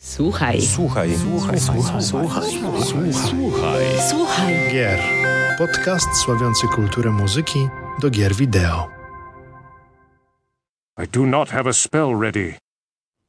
[0.00, 0.62] Słuchaj.
[0.62, 1.10] Słuchaj.
[1.16, 1.60] Słuchaj.
[1.60, 2.02] Słuchaj.
[2.02, 2.42] Słuchaj.
[2.82, 3.12] Słuchaj.
[3.12, 3.84] Słuchaj.
[4.10, 4.54] Słuchaj.
[4.72, 5.00] Gier.
[5.58, 7.68] Podcast sławiący kulturę muzyki
[8.00, 8.88] do gier wideo.
[11.04, 12.54] I do not have a spell ready.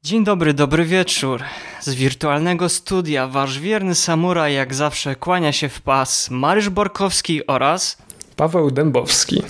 [0.04, 1.44] Dzień dobry, dobry wieczór.
[1.82, 7.97] Z wirtualnego studia wasz wierny samuraj jak zawsze kłania się w pas Marysz Borkowski oraz
[8.36, 9.44] Paweł Dębowski.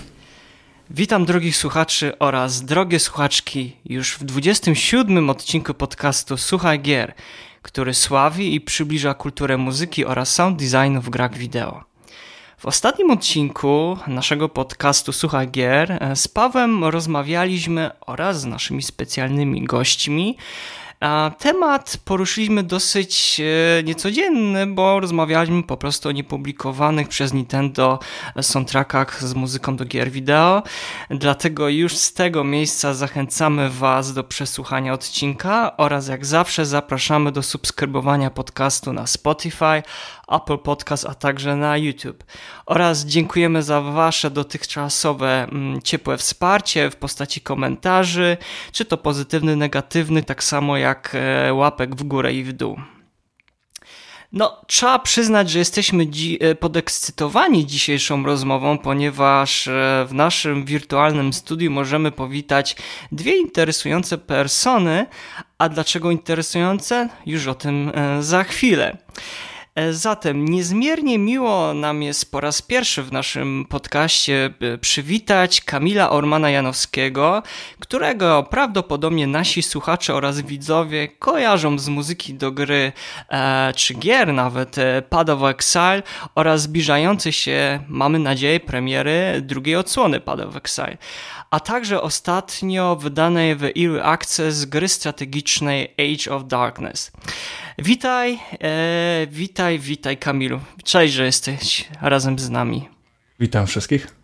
[0.90, 7.14] Witam drogich słuchaczy oraz drogie słuchaczki już w 27 odcinku podcastu Słuchaj Gier,
[7.62, 11.84] który sławi i przybliża kulturę muzyki oraz sound designu w grach wideo.
[12.57, 19.64] W ostatnim odcinku naszego podcastu Słuchaj Gier e, z Pawem rozmawialiśmy oraz z naszymi specjalnymi
[19.65, 20.37] gośćmi.
[21.38, 23.42] Temat poruszyliśmy dosyć
[23.80, 28.00] e, niecodzienny, bo rozmawialiśmy po prostu o niepublikowanych przez Nintendo
[28.42, 30.64] soundtrackach z muzyką do gier wideo.
[31.10, 37.44] Dlatego już z tego miejsca zachęcamy Was do przesłuchania odcinka oraz jak zawsze zapraszamy do
[37.44, 39.84] subskrybowania podcastu na Spotify,
[40.30, 42.23] Apple Podcast, a także na YouTube.
[42.66, 48.38] Oraz dziękujemy za Wasze dotychczasowe mm, ciepłe wsparcie w postaci komentarzy,
[48.72, 52.80] czy to pozytywny, negatywny, tak samo jak e, łapek w górę i w dół.
[54.31, 61.34] No, trzeba przyznać, że jesteśmy dzi- e, podekscytowani dzisiejszą rozmową, ponieważ e, w naszym wirtualnym
[61.34, 62.76] studiu możemy powitać
[63.11, 65.06] dwie interesujące persony.
[65.58, 67.09] A dlaczego interesujące?
[67.26, 68.98] Już o tym za chwilę.
[69.75, 76.50] E, Zatem niezmiernie miło nam jest po raz pierwszy w naszym podcaście przywitać Kamila Ormana
[76.50, 77.44] Janowskiego,
[77.80, 82.92] którego prawdopodobnie nasi słuchacze oraz widzowie kojarzą z muzyki do gry
[83.30, 86.04] e, czy gier nawet e, Pad of Exile
[86.36, 90.98] oraz zbliżającej się, mamy nadzieję, premiery drugiej odsłony Pad of Exile
[91.52, 97.11] a także ostatnio wydanej w Early Access gry strategicznej Age of Darkness.
[97.84, 100.60] Witaj, e, witaj, witaj Kamilu.
[100.84, 102.90] Cześć, że jesteś razem z nami.
[103.40, 104.19] Witam wszystkich.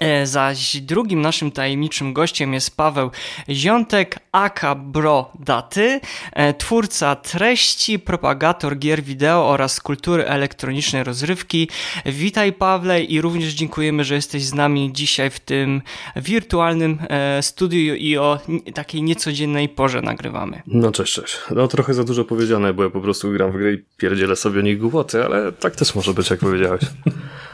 [0.00, 3.10] E, Zaś drugim naszym tajemniczym gościem jest Paweł
[3.48, 6.00] Ziątek, aka Bro Daty,
[6.32, 11.68] e, twórca treści, propagator gier wideo oraz kultury elektronicznej rozrywki.
[12.06, 15.82] Witaj Pawle i również dziękujemy, że jesteś z nami dzisiaj w tym
[16.16, 18.38] wirtualnym e, studiu i o
[18.74, 20.62] takiej niecodziennej porze nagrywamy.
[20.66, 21.38] No cześć, cześć.
[21.50, 24.58] No trochę za dużo powiedziane, bo ja po prostu gram w gry i pierdzielę sobie
[24.58, 26.82] o nich głupoty, ale tak też może być, jak powiedziałeś.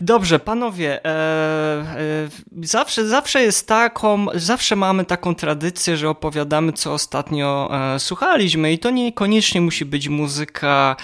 [0.00, 2.28] Dobrze, panowie, e, e,
[2.62, 8.78] zawsze, zawsze jest taką, zawsze mamy taką tradycję, że opowiadamy, co ostatnio e, słuchaliśmy i
[8.78, 10.96] to niekoniecznie musi być muzyka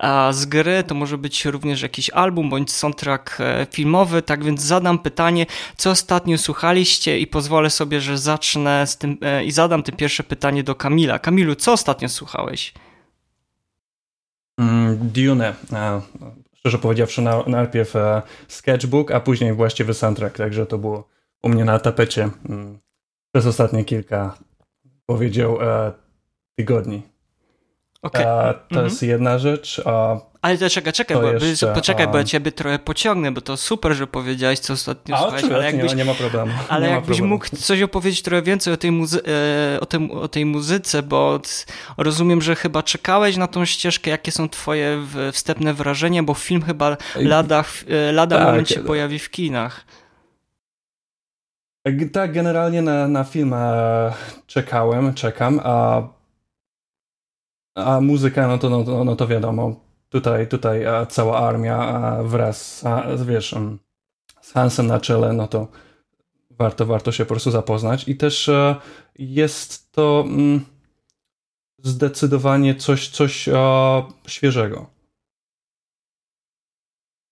[0.00, 4.62] e, z gry, to może być również jakiś album bądź soundtrack e, filmowy, tak więc
[4.62, 9.82] zadam pytanie, co ostatnio słuchaliście i pozwolę sobie, że zacznę z tym e, i zadam
[9.82, 11.18] te pierwsze pytanie do Kamila.
[11.18, 12.74] Kamilu, co ostatnio słuchałeś?
[14.58, 15.54] Mm, Dune.
[16.68, 21.08] Szczerze powiedziawszy, na, najpierw e, sketchbook, a później właściwy soundtrack, także to było
[21.42, 22.78] u mnie na tapecie mm,
[23.34, 24.38] przez ostatnie kilka,
[25.06, 25.92] powiedział, e,
[26.58, 27.02] tygodni.
[28.02, 28.22] Okej.
[28.22, 28.84] E, to Mhm.
[28.84, 29.82] jest jedna rzecz.
[29.84, 33.32] A, Ale to czekaj, czekaj, To bo, jeszcze, poczekaj, bo ja um, ciebie trochę pociągnę,
[33.32, 36.52] bo to super, że powiedziałeś, co ostatnio a słuchałeś, ale jakbyś, nie, nie ma problemu.
[36.68, 37.28] ale nie jakbyś problemu.
[37.34, 39.20] mógł coś opowiedzieć trochę więcej o tej, muzy-
[39.74, 41.40] e, o, tym, o tej muzyce, bo
[41.96, 44.98] rozumiem, że chyba czekałeś na tą ścieżkę, jakie są twoje
[45.32, 47.64] wstępne wrażenia, bo film chyba lada,
[48.12, 49.84] lada Tak, moment się pojawi w kinach.
[52.12, 54.12] Tak, generalnie na, na film e,
[54.46, 56.02] czekałem, czekam, a,
[57.84, 62.86] a muzyka, no to, no, no to wiadomo, tutaj, tutaj e, cała armia e, wraz,
[62.86, 63.78] a, wiesz, em,
[64.40, 65.68] z Hansem na czele, no to
[66.50, 68.76] warto, warto się po prostu zapoznać i też e,
[69.18, 70.64] jest to mm,
[71.78, 73.54] zdecydowanie coś, coś e,
[74.26, 74.86] świeżego.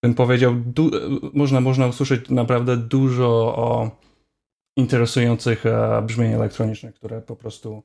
[0.03, 0.91] Bym powiedział, du-
[1.35, 3.91] można, można usłyszeć naprawdę dużo o
[4.77, 7.83] interesujących e, brzmień elektronicznych, które po prostu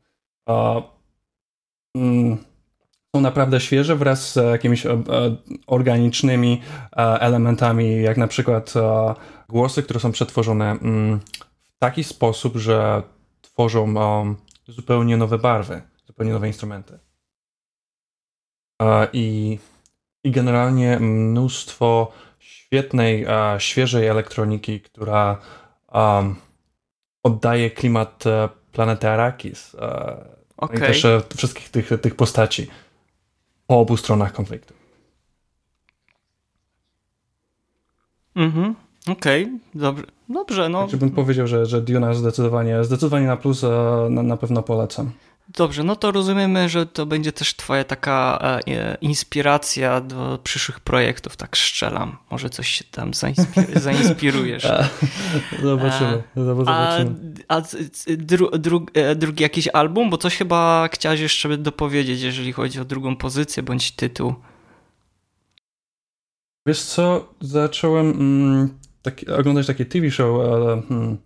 [0.50, 0.82] e,
[1.96, 2.51] mm,
[3.16, 5.02] są naprawdę świeże wraz z jakimiś e, e,
[5.68, 6.62] organicznymi
[6.92, 8.74] e, elementami, jak na przykład
[9.50, 11.20] głosy, które są przetworzone mm,
[11.64, 13.04] w taki sposób, że
[13.42, 13.94] tworzą
[14.68, 17.00] zupełnie nowe barwy, zupełnie nowe instrumenty.
[19.14, 19.60] I,
[20.24, 23.26] I generalnie mnóstwo świetnej,
[23.58, 25.38] świeżej elektroniki, która
[27.24, 28.24] oddaje klimat
[28.72, 29.76] planety Arrakis.
[29.76, 30.26] E,
[30.58, 30.78] Okej.
[30.78, 31.06] I też
[31.38, 32.68] wszystkich tych, tych postaci
[33.72, 34.74] po obu stronach konfliktu.
[38.36, 38.76] Mhm.
[39.08, 40.06] Okej, dobrze.
[40.30, 40.82] Dobrze, no.
[40.82, 43.64] Także bym powiedział, że, że Duna zdecydowanie, zdecydowanie na plus,
[44.10, 45.12] na, na pewno polecam.
[45.50, 51.38] Dobrze, no to rozumiemy, że to będzie też twoja taka e, inspiracja do przyszłych projektów,
[51.38, 52.18] tak strzelam.
[52.32, 54.68] Może coś się tam zainspir zainspirujesz.
[55.62, 57.16] Zobaczymy, zobaczymy.
[57.48, 57.62] A, a
[58.18, 60.10] dru, dru, e, drugi jakiś album?
[60.10, 64.36] Bo coś chyba chciałeś jeszcze dopowiedzieć, jeżeli chodzi o drugą pozycję bądź tytuł.
[66.66, 71.18] Wiesz co, zacząłem mm, taki, oglądać takie TV show uh, hmm,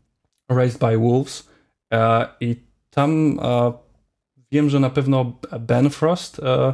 [0.49, 1.49] Raised by Wolves
[1.91, 1.97] uh,
[2.39, 2.55] i
[2.89, 3.84] tam uh,
[4.55, 6.73] Wiem, że na pewno Ben Frost e,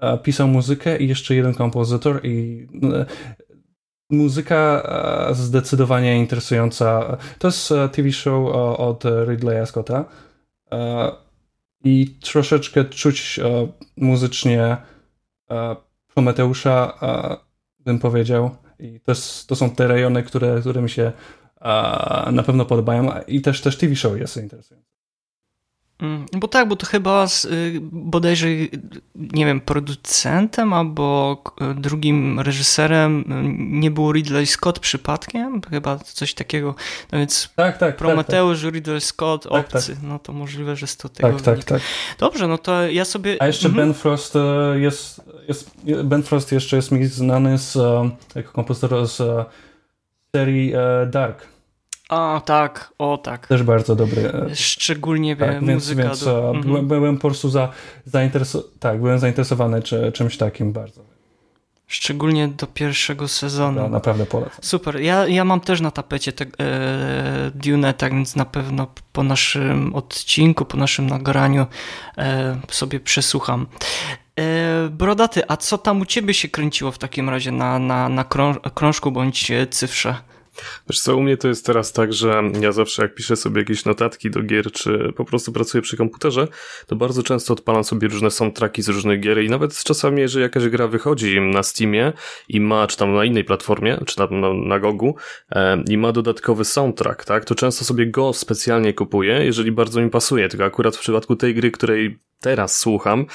[0.00, 3.06] e, pisał muzykę i jeszcze jeden kompozytor i e,
[4.10, 4.82] muzyka
[5.32, 7.16] zdecydowanie interesująca.
[7.38, 10.04] To jest TV show od Ridleya Scotta
[11.84, 13.40] i troszeczkę czuć
[13.96, 14.76] muzycznie
[16.14, 16.98] Prometeusza,
[17.78, 18.50] bym powiedział.
[18.78, 21.12] I to, jest, to są te rejony, które, które mi się
[22.32, 24.91] na pewno podobają i też, też TV show jest interesujące.
[26.02, 28.46] Mm, bo tak, bo to chyba z, y, bodajże,
[29.14, 31.42] nie wiem, producentem albo
[31.74, 33.24] drugim reżyserem y,
[33.58, 35.60] nie był Ridley Scott przypadkiem?
[35.70, 36.74] Chyba coś takiego.
[37.12, 38.74] No więc tak, tak, Prometeusz, tak, tak.
[38.74, 39.94] Ridley Scott, tak, obcy.
[39.94, 40.02] Tak.
[40.02, 41.82] No to możliwe, że z to tego Tak, tak, tak.
[42.18, 43.36] Dobrze, no to ja sobie...
[43.40, 43.86] A jeszcze mhm.
[43.86, 44.34] Ben Frost
[44.74, 45.70] jest, jest...
[46.04, 47.78] Ben Frost jeszcze jest mi znany z,
[48.34, 49.46] jako kompozytor z
[50.36, 50.72] serii
[51.10, 51.51] Dark.
[52.12, 53.46] A, tak, o tak.
[53.46, 54.32] Też bardzo dobry.
[54.50, 56.02] E, Szczególnie tak, muzyka.
[56.02, 56.46] Więc, do...
[56.46, 56.64] Mhm.
[56.64, 57.68] byłem, byłem, po prostu za,
[58.04, 58.64] zaintereso...
[58.80, 61.00] tak, byłem zainteresowany czy, czymś takim bardzo.
[61.86, 63.80] Szczególnie do pierwszego sezonu.
[63.80, 64.58] No, naprawdę polecam.
[64.62, 65.00] Super.
[65.00, 69.94] Ja, ja mam też na tapecie te, e, Dune, tak więc na pewno po naszym
[69.94, 71.66] odcinku, po naszym nagraniu
[72.18, 73.66] e, sobie przesłucham.
[74.38, 78.24] E, brodaty, a co tam u ciebie się kręciło w takim razie na, na, na
[78.74, 80.31] krążku bądź cyfrze?
[80.88, 83.84] Wiesz co, u mnie to jest teraz tak, że ja zawsze jak piszę sobie jakieś
[83.84, 86.48] notatki do gier, czy po prostu pracuję przy komputerze,
[86.86, 90.68] to bardzo często odpalam sobie różne soundtracki z różnych gier i nawet czasami, jeżeli jakaś
[90.68, 92.12] gra wychodzi na Steamie
[92.48, 95.16] i ma, czy tam na innej platformie, czy tam na, na Gogu
[95.50, 100.10] e, i ma dodatkowy soundtrack, tak, to często sobie go specjalnie kupuję, jeżeli bardzo mi
[100.10, 103.26] pasuje, tylko akurat w przypadku tej gry, której teraz słucham,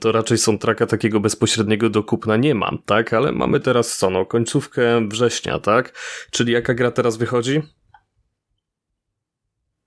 [0.00, 3.12] to raczej są traka takiego bezpośredniego do kupna nie mam, tak?
[3.12, 5.92] Ale mamy teraz co, no, końcówkę września, tak?
[6.30, 7.62] Czyli jaka gra teraz wychodzi?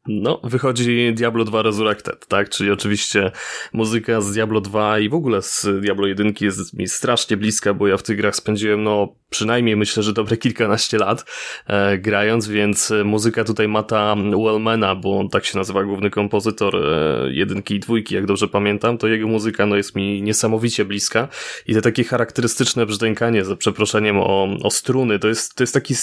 [0.08, 2.50] No, wychodzi Diablo 2 Resurrected, tak?
[2.50, 3.32] Czyli oczywiście
[3.74, 7.88] muzyka z Diablo 2 i w ogóle z Diablo 1 jest mi strasznie bliska, bo
[7.88, 11.26] ja w tych grach spędziłem, no, przynajmniej myślę, że dobre kilkanaście lat
[11.68, 17.34] e, grając, więc muzyka tutaj Mata Wellmana, bo on tak się nazywa główny kompozytor e,
[17.34, 21.28] jedynki i dwójki, jak dobrze pamiętam, to jego muzyka, no, jest mi niesamowicie bliska
[21.68, 25.96] i te takie charakterystyczne brzdękanie, za przeproszeniem o, o struny, to jest, to jest taki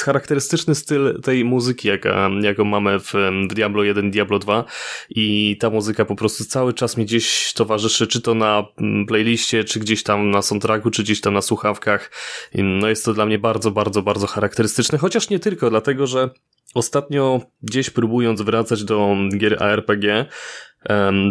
[0.00, 3.12] charakterystyczny styl tej muzyki, jaka, jaką mamy w,
[3.50, 4.64] w Diablo 1, Diablo 2
[5.10, 9.64] i ta muzyka po prostu cały czas mi gdzieś towarzyszy, czy to na mm, playliście,
[9.64, 12.10] czy gdzieś tam na soundtracku, czy gdzieś tam na słuchawkach.
[12.54, 16.30] No jest to dla mnie bardzo, bardzo, bardzo charakterystyczne, chociaż nie tylko, dlatego że
[16.74, 20.26] ostatnio gdzieś próbując wracać do gier ARPG,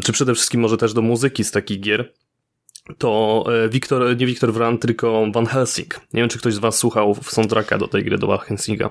[0.04, 2.14] czy przede wszystkim może też do muzyki z takich gier,
[2.98, 6.02] to Wiktor, nie Wiktor Wran, tylko Van Helsing.
[6.14, 8.90] Nie wiem, czy ktoś z was słuchał soundtracka do tej gry, do Van Helsinga.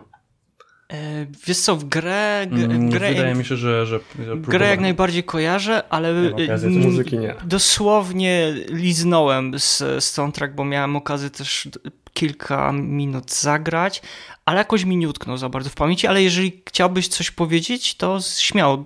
[0.92, 2.46] E, wiesz co, w grę...
[2.50, 3.86] Mm, grę Wydaje mi się, że...
[3.86, 7.34] że, że grę jak najbardziej kojarzę, ale okazji, muzyki nie.
[7.44, 11.68] dosłownie liznąłem z, soundtrack, bo miałem okazję też
[12.14, 14.02] kilka minut zagrać,
[14.44, 18.18] ale jakoś mi nie utknął za bardzo w pamięci, ale jeżeli chciałbyś coś powiedzieć, to
[18.38, 18.84] śmiało,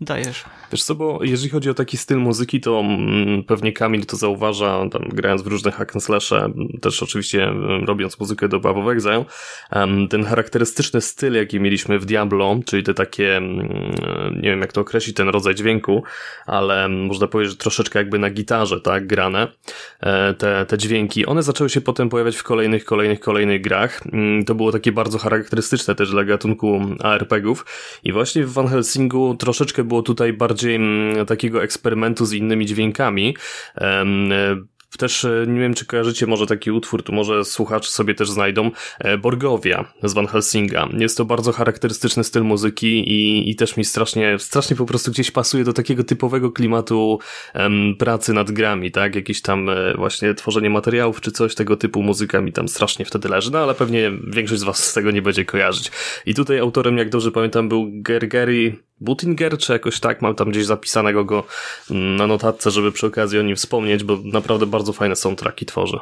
[0.00, 0.44] dajesz.
[0.72, 4.88] Wiesz co, bo jeżeli chodzi o taki styl muzyki, to mm, pewnie Kamil to zauważa,
[4.92, 9.24] tam grając w różne hack slashe, też oczywiście mm, robiąc muzykę do Path of Exile,
[10.10, 13.68] ten charakterystyczny styl, jaki mieliśmy w Diablo, czyli te takie, mm,
[14.42, 16.02] nie wiem jak to określić, ten rodzaj dźwięku,
[16.46, 19.48] ale można powiedzieć, że troszeczkę jakby na gitarze, tak, grane,
[20.00, 24.02] e, te, te dźwięki, one zaczęły się potem pojawiać w kolejnych, kolejnych, kolejnych grach.
[24.46, 27.66] To było takie bardzo charakterystyczne też dla gatunku ARPGów
[28.04, 33.34] i właśnie w Van Helsingu troszeczkę było tutaj bardziej mm, takiego eksperymentu z innymi dźwiękami.
[34.98, 38.70] Też e, nie wiem, czy kojarzycie może taki utwór, tu może słuchacze sobie też znajdą,
[38.98, 40.88] e, Borgowia z Van Helsinga.
[40.98, 45.30] Jest to bardzo charakterystyczny styl muzyki i, i też mi strasznie, strasznie po prostu gdzieś
[45.30, 47.18] pasuje do takiego typowego klimatu
[47.54, 49.14] um, pracy nad grami, tak?
[49.14, 53.28] Jakieś tam e, właśnie tworzenie materiałów czy coś tego typu muzyka mi tam strasznie wtedy
[53.28, 55.90] leży, no ale pewnie większość z was z tego nie będzie kojarzyć.
[56.26, 60.66] I tutaj autorem, jak dobrze pamiętam, był Gergeri Butinger, czy jakoś tak, mam tam gdzieś
[60.66, 61.44] zapisanego go
[61.90, 65.98] mm, na notatce, żeby przy okazji o nim wspomnieć, bo naprawdę bardzo fajne soundtracki tworzy.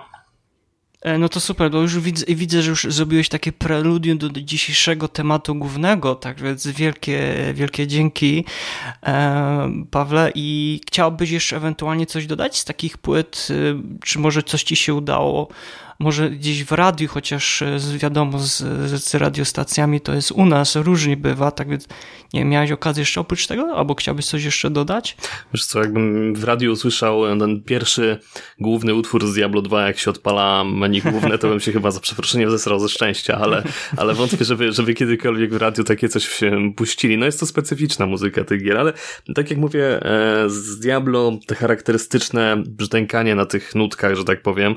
[1.02, 5.08] E, no to super, bo już widzę, widzę, że już zrobiłeś takie preludium do dzisiejszego
[5.08, 8.44] tematu głównego, tak więc wielkie, wielkie dzięki
[9.02, 13.54] e, Pawle i chciałbyś jeszcze ewentualnie coś dodać z takich płyt, e,
[14.04, 15.48] czy może coś ci się udało
[16.02, 18.56] może gdzieś w radiu, chociaż e, wiadomo, z,
[19.04, 21.88] z radiostacjami to jest u nas, różnie bywa, tak więc
[22.32, 25.16] nie miałeś okazji jeszcze oprócz tego, albo chciałbyś coś jeszcze dodać?
[25.54, 28.18] Wiesz co, jakbym w radiu usłyszał ten pierwszy
[28.60, 32.00] główny utwór z Diablo 2, jak się odpala menu główne, to bym się chyba za
[32.00, 33.62] przeproszeniem zesrał ze szczęścia, ale,
[33.96, 37.18] ale wątpię, żeby, żeby kiedykolwiek w radiu takie coś się puścili.
[37.18, 38.92] No jest to specyficzna muzyka tych gier, ale
[39.34, 44.74] tak jak mówię, e, z Diablo te charakterystyczne brzdękanie na tych nutkach, że tak powiem,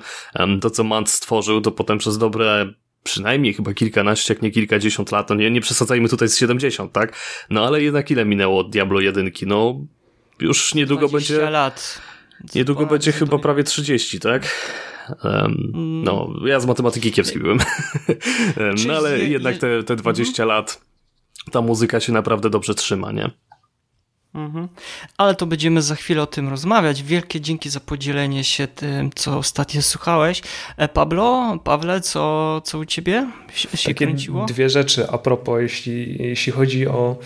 [0.62, 5.30] to co Mant stworzył, to potem przez dobre przynajmniej chyba kilkanaście, jak nie kilkadziesiąt lat,
[5.30, 7.18] no nie, nie przesadzajmy tutaj z 70, tak?
[7.50, 9.32] No ale jednak ile minęło od Diablo 1?
[9.46, 9.80] No
[10.40, 11.50] już niedługo będzie...
[11.50, 12.02] lat.
[12.56, 14.72] Niedługo będzie chyba prawie 30, tak?
[15.24, 15.72] Um,
[16.04, 17.58] no, ja z matematyki kiepski byłem.
[18.88, 20.48] no ale jednak te, te 20 mhm.
[20.48, 20.82] lat
[21.52, 23.32] ta muzyka się naprawdę dobrze trzyma, nie?
[24.36, 24.68] Mhm.
[25.18, 27.04] Ale to będziemy za chwilę o tym rozmawiać.
[27.04, 30.42] Wielkie dzięki za podzielenie się tym, co ostatnio słuchałeś.
[30.78, 34.46] E, Pablo, Pawle, co, co u ciebie się Takie kręciło?
[34.46, 37.18] Dwie rzeczy a propos, jeśli, jeśli chodzi o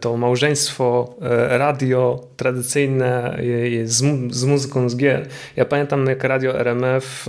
[0.00, 3.38] to małżeństwo e, radio tradycyjne
[3.84, 5.28] z, z muzyką z gier.
[5.56, 7.26] Ja pamiętam, jak radio RMF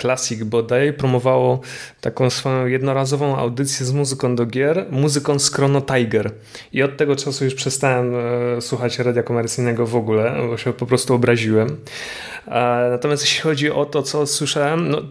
[0.00, 1.60] Classic bodaj promowało
[2.00, 6.30] taką swoją jednorazową audycję z muzyką do gier, muzyką z Chrono Tiger.
[6.72, 8.12] I od tego czasu już przestałem
[8.60, 11.76] słuchać radia komercyjnego w ogóle, bo się po prostu obraziłem.
[12.90, 15.02] Natomiast jeśli chodzi o to, co słyszałem, no,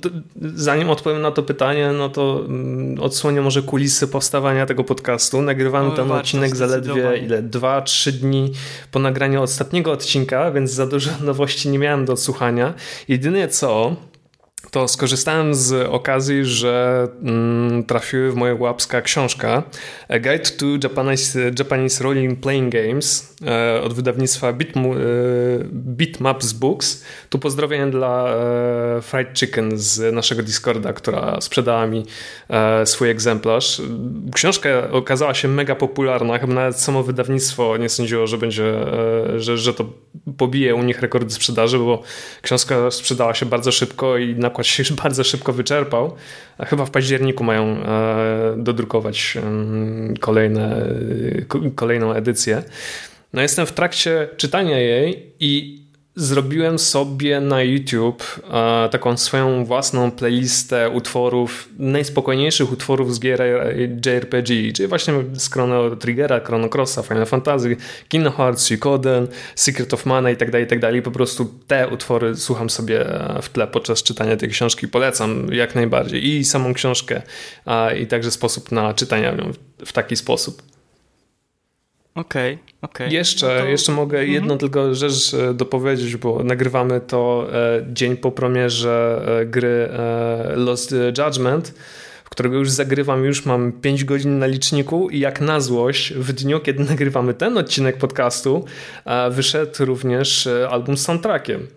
[0.55, 5.41] zanim odpowiem na to pytanie, no to mm, odsłonię może kulisy powstawania tego podcastu.
[5.41, 7.41] Nagrywamy ten odcinek zaledwie ile?
[7.41, 8.51] Dwa, trzy dni
[8.91, 12.73] po nagraniu ostatniego odcinka, więc za dużo nowości nie miałem do odsłuchania.
[13.07, 13.95] Jedynie co,
[14.71, 19.63] to skorzystałem z okazji, że mm, trafiły w moje łapska książka
[20.09, 24.53] Guide to Japanese, Japanese Rolling Playing Games e, od wydawnictwa e,
[25.73, 27.03] Bitmaps Books.
[27.29, 32.05] Tu pozdrowienia dla e, Fried Chicken z naszego Discorda, która sprzedała mi
[32.49, 33.81] e, swój egzemplarz.
[34.33, 39.57] Książka okazała się mega popularna, chyba nawet samo wydawnictwo nie sądziło, że będzie, e, że,
[39.57, 39.85] że to
[40.37, 42.01] pobije u nich rekordy sprzedaży, bo
[42.41, 46.15] książka sprzedała się bardzo szybko i nakład nakład się już bardzo szybko wyczerpał,
[46.57, 49.37] a chyba w październiku mają e, dodrukować
[50.19, 50.85] kolejne,
[51.75, 52.63] kolejną edycję.
[53.33, 55.81] No jestem w trakcie czytania jej i
[56.19, 58.23] zrobiłem sobie na YouTube
[58.53, 63.41] e, taką swoją własną playlistę utworów, najspokojniejszych utworów z gier
[64.05, 70.05] JRPG, czyli właśnie z Chrono Triggera, Chrono Crossa, Final Fantasy, Kingdom Hearts, Suikoden, Secret of
[70.05, 71.01] Mana i tak dalej, i tak dalej.
[71.01, 73.05] Po prostu te utwory słucham sobie
[73.41, 74.87] w tle podczas czytania tej książki.
[74.87, 77.21] Polecam jak najbardziej i samą książkę,
[78.01, 79.33] i także sposób na czytanie
[79.85, 80.68] w taki sposób.
[82.19, 83.07] Okej, okay, okej.
[83.07, 83.17] Okay.
[83.17, 83.67] Jeszcze, no to...
[83.67, 84.33] jeszcze mogę mhm.
[84.33, 89.89] jedną tylko rzecz e, dopowiedzieć, bo nagrywamy to e, dzień po premierze e, gry
[90.55, 91.73] Lost Judgment,
[92.23, 96.33] w którego już zagrywam, już mam 5 godzin na liczniku i jak na złość w
[96.33, 98.65] dniu, kiedy nagrywamy ten odcinek podcastu,
[99.31, 101.67] wyszedł również album z soundtrackiem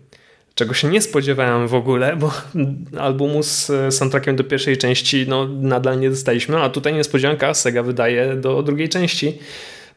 [0.55, 2.33] czego się nie spodziewałem w ogóle, bo
[3.07, 8.37] albumu z soundtrackiem do pierwszej części no, nadal nie dostaliśmy, a tutaj niespodzianka Sega wydaje
[8.37, 9.39] do drugiej części.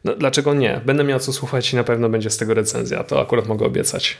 [0.06, 0.80] No, dlaczego nie?
[0.86, 4.18] Będę miał co słuchać i na pewno będzie z tego recenzja, to akurat mogę obiecać.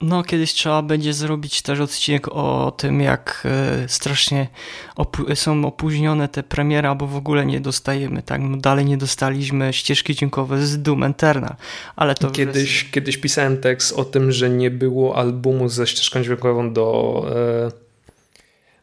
[0.00, 4.48] No, kiedyś trzeba będzie zrobić też odcinek o tym, jak e, strasznie
[4.96, 8.40] opu są opóźnione te premiery, albo w ogóle nie dostajemy, tak?
[8.40, 11.54] No, dalej nie dostaliśmy ścieżki dźwiękowe z Doom Eternal,
[11.96, 12.30] ale to...
[12.30, 12.92] Kiedyś, jest...
[12.92, 17.70] kiedyś pisałem tekst o tym, że nie było albumu ze ścieżką dźwiękową do, e,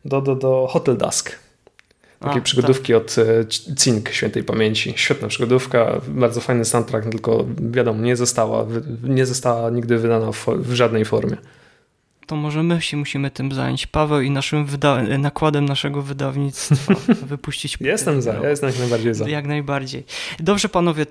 [0.05, 1.39] do, do, do Hotel Dusk.
[2.21, 3.01] Takiej A, przygodówki tak.
[3.01, 4.93] od e, Cink świętej pamięci.
[4.95, 8.65] Świetna przygodówka, bardzo fajny soundtrack, tylko wiadomo, nie została,
[9.03, 11.37] nie została nigdy wydana w, w żadnej formie
[12.31, 13.87] to może my się musimy tym zająć.
[13.87, 14.67] Paweł i naszym
[15.17, 16.93] nakładem naszego wydawnictwa
[17.27, 17.77] wypuścić.
[17.81, 19.29] jestem za, ja jestem jak najbardziej za.
[19.29, 20.05] Jak najbardziej.
[20.39, 21.05] Dobrze panowie,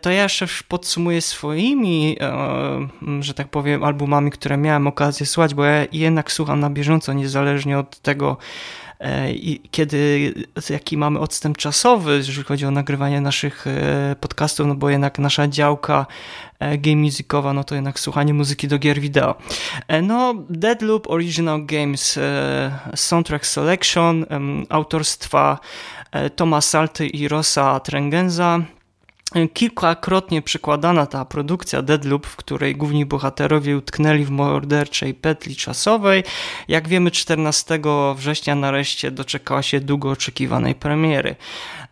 [0.00, 2.88] to ja jeszcze podsumuję swoimi, e,
[3.20, 7.78] że tak powiem, albumami, które miałem okazję słuchać, bo ja jednak słucham na bieżąco, niezależnie
[7.78, 8.81] od tego, E,
[9.34, 10.34] i kiedy,
[10.70, 15.48] jaki mamy odstęp czasowy, jeżeli chodzi o nagrywanie naszych e, podcastów, no bo jednak nasza
[15.48, 16.06] działka
[16.58, 19.34] e, game musicowa, no to jednak słuchanie muzyki do gier wideo.
[20.02, 22.18] No, Deadloop Original Games
[22.94, 24.26] Soundtrack Selection
[24.68, 25.58] autorstwa
[26.36, 28.60] Toma Salty i Rosa Trengenza
[29.54, 36.24] kilkakrotnie przekładana ta produkcja Deadloop, w której główni bohaterowie utknęli w morderczej petli czasowej.
[36.68, 37.80] Jak wiemy, 14
[38.16, 41.36] września nareszcie doczekała się długo oczekiwanej premiery.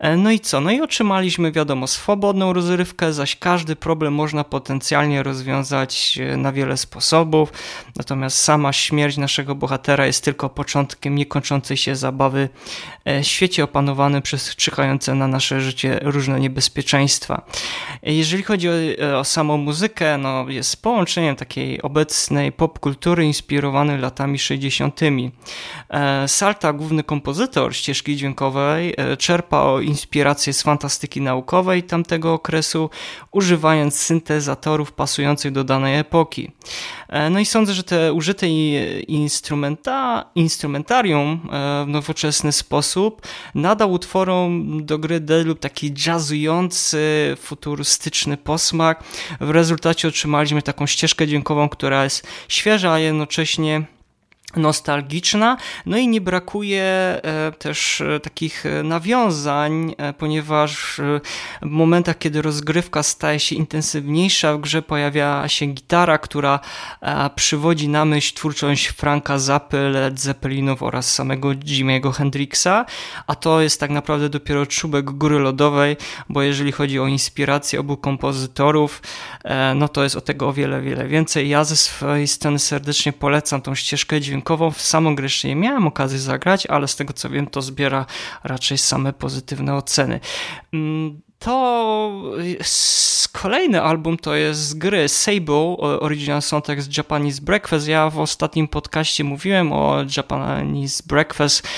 [0.00, 0.61] E, no i co?
[0.61, 6.76] No i otrzymaliśmy, wiadomo, swobodną rozrywkę, zaś każdy problem można potencjalnie rozwiązać e, na wiele
[6.76, 7.52] sposobów.
[7.97, 12.49] Natomiast sama śmierć naszego bohatera jest tylko początkiem niekończącej się zabawy
[13.04, 17.42] e, w świecie opanowanym przez czyhające na nasze życie różne niebezpieczeństwa.
[18.02, 18.73] Jeżeli chodzi o,
[19.19, 25.00] o samą muzykę, no jest połączeniem takiej obecnej popkultury inspirowanej latami 60.
[26.26, 32.91] Salta, główny kompozytor ścieżki dźwiękowej, czerpał inspirację z fantastyki naukowej tamtego okresu,
[33.33, 36.51] używając syntezatorów pasujących do danej epoki.
[37.09, 38.49] E, no i sądzę, że te użyte
[39.09, 49.05] instrumenta, instrumentarium e, w nowoczesny sposób nadał utworom do gry Deadloop taki jazzujący, futurystyczny posmak.
[49.41, 53.85] W rezultacie otrzymaliśmy taką ścieżkę dźwiękową, która jest świeża, a jednocześnie
[54.57, 61.00] nostalgiczna, no i nie brakuje e, też e, takich e, nawiązań, ponieważ
[61.62, 66.61] w momentach, kiedy rozgrywka staje się intensywniejsza, w grze pojawia się gitara, która
[67.35, 72.85] przywodzi na myśl twórczość Franka Zappy, Led Zeppelinów oraz samego Jimmy'ego Hendrixa,
[73.26, 75.97] a to jest tak naprawdę dopiero czubek góry lodowej,
[76.28, 79.02] bo jeżeli chodzi o inspirację obu kompozytorów,
[79.75, 81.49] no to jest o tego o wiele, wiele więcej.
[81.49, 85.57] Ja ze swojej strony serdecznie polecam tą ścieżkę dźwiękową dźwiękową w samą grę jeszcze nie
[85.57, 88.07] miałem okazji zagrać, ale z tego co wiem, to zbiera
[88.45, 90.21] raczej same pozytywne oceny.
[90.73, 92.13] Mm, to
[93.33, 97.89] kolejny album to jest z gry Sable, Original Soundtrack z Japanese Breakfast.
[97.89, 101.69] Ja w ostatnim podcaście mówiłem o Japanese Breakfast,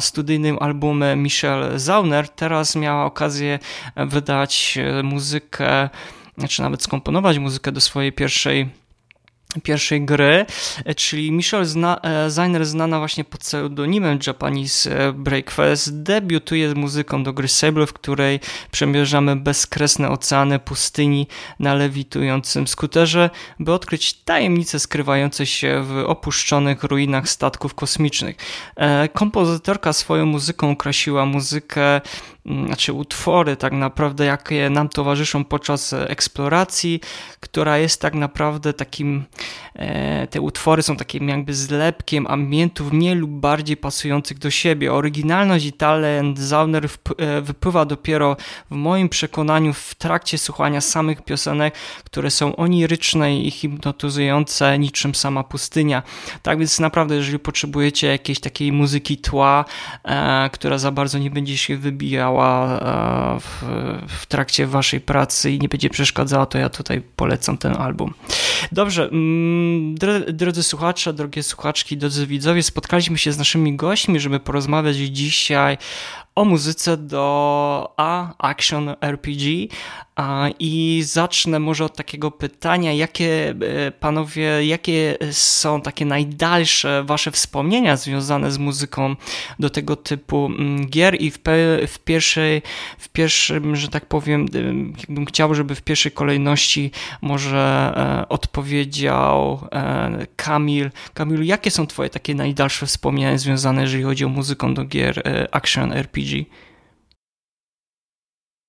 [0.00, 2.28] studyjnym albumie Michelle Zauner.
[2.28, 3.58] Teraz miała okazję
[3.96, 5.88] wydać muzykę,
[6.48, 8.68] czy nawet skomponować muzykę do swojej pierwszej
[9.62, 10.46] pierwszej gry,
[10.96, 17.24] czyli Michelle zna, e, Zainer znana właśnie pod pseudonimem Japanese e, Breakfast debiutuje z muzyką
[17.24, 18.40] do gry Sable, w której
[18.70, 21.26] przemierzamy bezkresne oceany pustyni
[21.58, 28.36] na lewitującym skuterze, by odkryć tajemnice skrywające się w opuszczonych ruinach statków kosmicznych.
[28.76, 32.00] E, kompozytorka swoją muzyką okrasiła muzykę
[32.46, 37.00] znaczy utwory tak naprawdę, jakie nam towarzyszą podczas eksploracji,
[37.40, 39.24] która jest tak naprawdę takim,
[39.74, 44.92] e, te utwory są takim jakby zlepkiem ambientów mniej lub bardziej pasujących do siebie.
[44.92, 48.36] Oryginalność i talent Zauner e, wypływa dopiero
[48.70, 51.74] w moim przekonaniu w trakcie słuchania samych piosenek,
[52.04, 56.02] które są oniryczne i hipnotyzujące niczym sama pustynia.
[56.42, 59.64] Tak więc naprawdę, jeżeli potrzebujecie jakiejś takiej muzyki tła,
[60.04, 63.64] e, która za bardzo nie będzie się wybijała E, w,
[64.08, 68.14] w trakcie waszej pracy i nie będzie przeszkadzała, to ja tutaj polecam ten album.
[68.72, 69.94] Dobrze, mm,
[70.32, 75.78] drodzy słuchacze, drogie słuchaczki, drodzy widzowie, spotkaliśmy się z naszymi gośćmi, żeby porozmawiać dzisiaj
[76.38, 79.68] o muzyce do A Action RPG
[80.58, 87.96] i zacznę może od takiego pytania, jakie e, panowie, jakie są takie najdalsze wasze wspomnienia
[87.96, 89.16] związane z muzyką
[89.58, 91.38] do tego typu mm, gier i w,
[91.86, 92.62] w pierwszej,
[92.98, 94.46] w pierwszym, że tak powiem,
[95.08, 96.90] bym chciał, żeby w pierwszej kolejności
[97.22, 100.90] może e, odpowiedział e, Kamil.
[101.14, 105.22] Kamil, jakie są twoje takie najdalsze wspomnienia związane, jeżeli chodzi o muzykę do gier
[105.52, 106.27] Action RPG?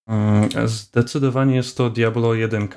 [0.07, 2.67] Mm, zdecydowanie jest to Diablo 1.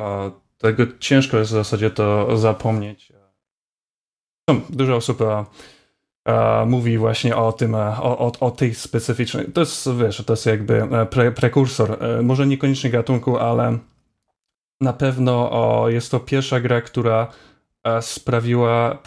[0.00, 3.12] A tego ciężko jest w zasadzie to zapomnieć.
[4.70, 5.46] Dużo osób a,
[6.24, 9.52] a, mówi właśnie o tym, o, o, o tej specyficznej.
[9.52, 12.04] To jest, wiesz, to jest jakby e, pre, prekursor.
[12.04, 13.78] E, może niekoniecznie gatunku, ale
[14.80, 17.53] na pewno o, jest to pierwsza gra, która e,
[18.00, 19.02] sprawiła,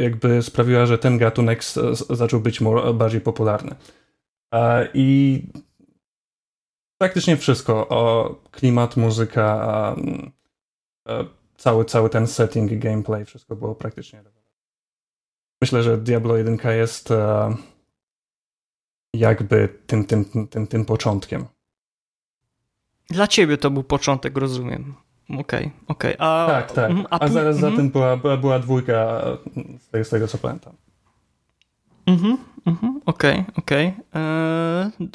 [0.00, 1.64] jakby sprawiła, że ten gatunek
[2.10, 2.60] zaczął być
[2.94, 3.74] bardziej popularny.
[4.94, 5.42] I
[6.98, 7.88] praktycznie wszystko.
[7.88, 9.96] O klimat, muzyka,
[11.56, 14.22] cały, cały ten setting i gameplay, wszystko było praktycznie
[15.60, 17.56] Myślę, że Diablo 1 jest e,
[19.14, 21.46] jakby tym, tym, tym, tym początkiem.
[23.10, 24.94] Dla ciebie to był początek, rozumiem.
[25.30, 26.14] Okej, okay, okej.
[26.14, 26.46] Okay.
[26.46, 26.90] Tak, tak.
[26.90, 27.76] Mm, a, a zaraz za mhm.
[27.76, 29.24] tym była, była, była dwójka
[29.78, 30.72] z tego, z tego co pamiętam.
[32.06, 32.36] Mhm,
[32.66, 33.92] mhm, okej, okej.
[34.10, 34.26] Okay.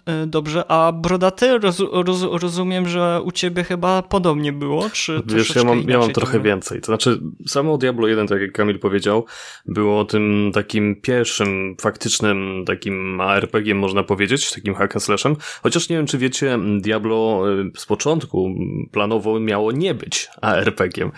[0.06, 5.56] E, dobrze, a Brodaty, roz, roz, rozumiem, że u ciebie chyba podobnie było, czy Wiesz,
[5.56, 6.82] ja mam, ja mam trochę więcej.
[6.82, 9.26] To znaczy, samo Diablo 1, tak jak Kamil powiedział,
[9.66, 15.36] było tym takim pierwszym faktycznym takim ARPG, można powiedzieć, takim hack and slashem.
[15.64, 17.44] Chociaż nie wiem, czy wiecie, Diablo
[17.78, 18.56] z początku
[18.92, 21.12] planowo miało nie być ARPG-iem.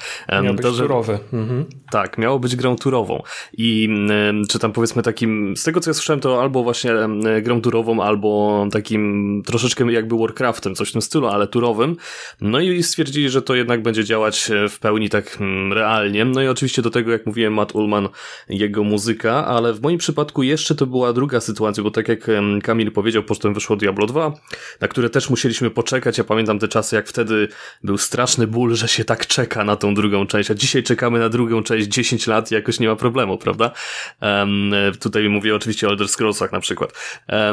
[0.43, 0.84] Miało być że...
[0.84, 1.19] turowe.
[1.34, 1.65] Mhm.
[1.91, 3.24] Tak, miało być grą turową.
[3.58, 3.89] I
[4.50, 6.91] czy tam powiedzmy takim, z tego co ja słyszałem, to albo właśnie
[7.41, 11.95] grą turową, albo takim troszeczkę jakby Warcraftem, coś w tym stylu, ale turowym.
[12.41, 16.25] No i stwierdzili, że to jednak będzie działać e, w pełni tak mm, realnie.
[16.25, 18.09] No i oczywiście do tego, jak mówiłem, Matt Ullman,
[18.49, 22.27] jego muzyka, ale w moim przypadku jeszcze to była druga sytuacja, bo tak jak
[22.63, 24.33] Kamil powiedział, potem wyszło Diablo 2,
[24.81, 26.17] na które też musieliśmy poczekać.
[26.17, 27.47] Ja pamiętam te czasy, jak wtedy
[27.83, 31.29] był straszny ból, że się tak czeka na tą drugą część, a dzisiaj czekamy na
[31.29, 33.71] drugą część 10 lat i jakoś nie ma problemu, prawda?
[34.21, 36.94] Um, tutaj mówię oczywiście o Elder Scrollsach na przykład.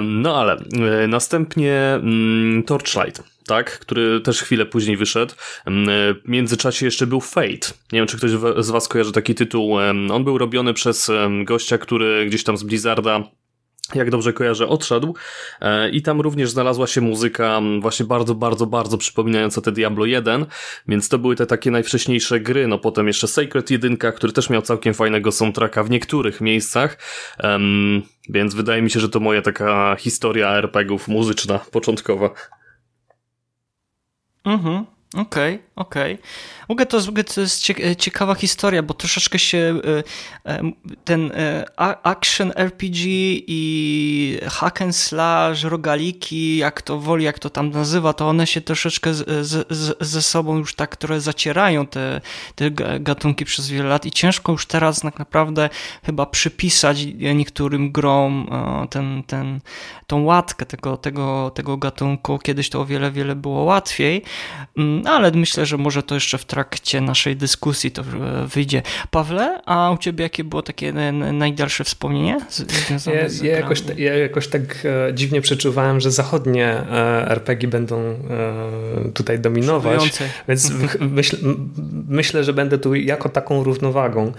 [0.02, 0.56] No ale
[1.02, 5.34] e, następnie um, Torchlight tak, który też chwilę później wyszedł.
[5.34, 5.70] E,
[6.14, 7.72] w międzyczasie jeszcze był Fate.
[7.92, 9.76] Nie wiem, czy ktoś z Was kojarzy taki tytuł.
[10.12, 11.10] On był robiony przez
[11.44, 13.22] gościa, który gdzieś tam z Blizzarda
[13.94, 15.14] jak dobrze kojarzę, odszedł.
[15.60, 20.46] E, i tam również znalazła się muzyka właśnie bardzo, bardzo, bardzo przypominająca te Diablo 1,
[20.88, 24.62] więc to były te takie najwcześniejsze gry, no potem jeszcze Sacred 1, który też miał
[24.62, 26.98] całkiem fajnego soundtracka w niektórych miejscach,
[27.42, 32.30] um, więc wydaje mi się, że to moja taka historia RPGów muzyczna, początkowa.
[34.44, 36.14] Mhm, okej, okej.
[36.14, 36.28] Okay.
[36.70, 36.98] Mogę to,
[37.34, 37.62] to jest
[37.98, 39.80] ciekawa historia, bo troszeczkę się
[40.46, 40.72] e, e,
[41.04, 41.64] ten e,
[42.02, 43.06] action RPG
[43.46, 48.60] i hack and slash, rogaliki, jak to woli, jak to tam nazywa, to one się
[48.60, 52.20] troszeczkę z, z, ze sobą już tak trochę zacierają, te,
[52.54, 52.70] te
[53.00, 55.68] gatunki przez wiele lat i ciężko już teraz tak naprawdę
[56.06, 58.50] chyba przypisać niektórym grom
[58.90, 59.60] ten, ten,
[60.06, 62.38] tą łatkę tego, tego, tego gatunku.
[62.38, 64.22] Kiedyś to o wiele, wiele było łatwiej,
[64.76, 68.82] mm, ale myślę, że może to jeszcze w trakcie naszej dyskusji to e, wyjdzie.
[69.10, 70.92] Pawle, a u ciebie jakie było takie
[71.32, 72.40] najdalsze wspomnienie
[73.06, 78.00] ja, ja jakoś, ja jakoś tak e, dziwnie przeczuwałem, że zachodnie e, RPG będą
[79.14, 80.12] tutaj dominować,
[80.48, 81.36] więc myśl,
[82.08, 84.32] myślę, że będę tu jako taką równowagą.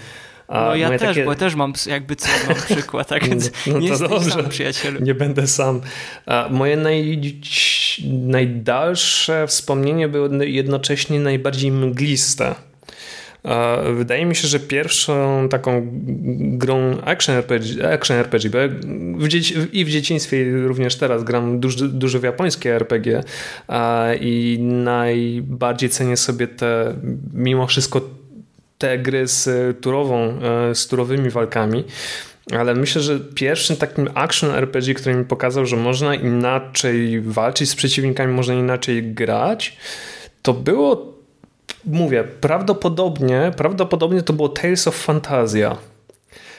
[0.51, 1.25] A no ja też, takie...
[1.25, 4.31] bo ja też mam jakby co mam przykład, tak więc no, no nie to dobrze.
[4.31, 5.01] sam, przyjacielu.
[5.01, 5.81] Nie będę sam.
[6.25, 7.21] A moje naj...
[8.07, 12.55] najdalsze wspomnienie było jednocześnie najbardziej mgliste.
[13.95, 15.87] Wydaje mi się, że pierwszą taką
[16.57, 18.57] grą action RPG, action RPG bo
[19.17, 19.27] w
[19.73, 23.23] i w dzieciństwie i również teraz gram dużo, dużo w japońskie RPG
[24.21, 26.95] i najbardziej cenię sobie te
[27.33, 28.20] mimo wszystko
[28.81, 29.47] te gry z
[29.81, 30.39] turową,
[30.71, 31.83] e, z turowymi walkami.
[32.57, 37.75] Ale myślę, że pierwszym takim action RPG, który mi pokazał, że można inaczej walczyć z
[37.75, 39.77] przeciwnikami, można inaczej grać,
[40.41, 41.13] to było,
[41.85, 45.77] mówię, prawdopodobnie, prawdopodobnie to było Tales of Fantasia.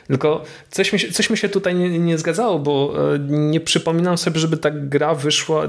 [0.07, 4.19] Tylko coś mi się, coś mi się tutaj nie, nie zgadzało, bo e, nie przypominam
[4.19, 5.69] sobie, żeby ta gra wyszła.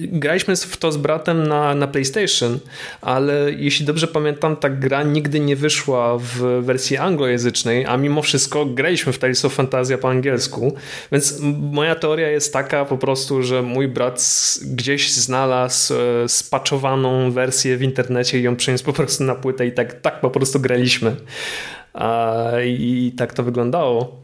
[0.00, 2.58] Graliśmy w to z bratem na, na PlayStation,
[3.00, 8.66] ale jeśli dobrze pamiętam, ta gra nigdy nie wyszła w wersji anglojęzycznej, a mimo wszystko
[8.66, 10.76] graliśmy w Tales of Fantasia po angielsku.
[11.12, 11.38] Więc
[11.72, 14.24] moja teoria jest taka po prostu, że mój brat
[14.62, 19.72] gdzieś znalazł e, spaczowaną wersję w internecie i ją przyniósł po prostu na płytę i
[19.72, 21.16] tak, tak po prostu graliśmy.
[22.64, 24.22] I tak to wyglądało.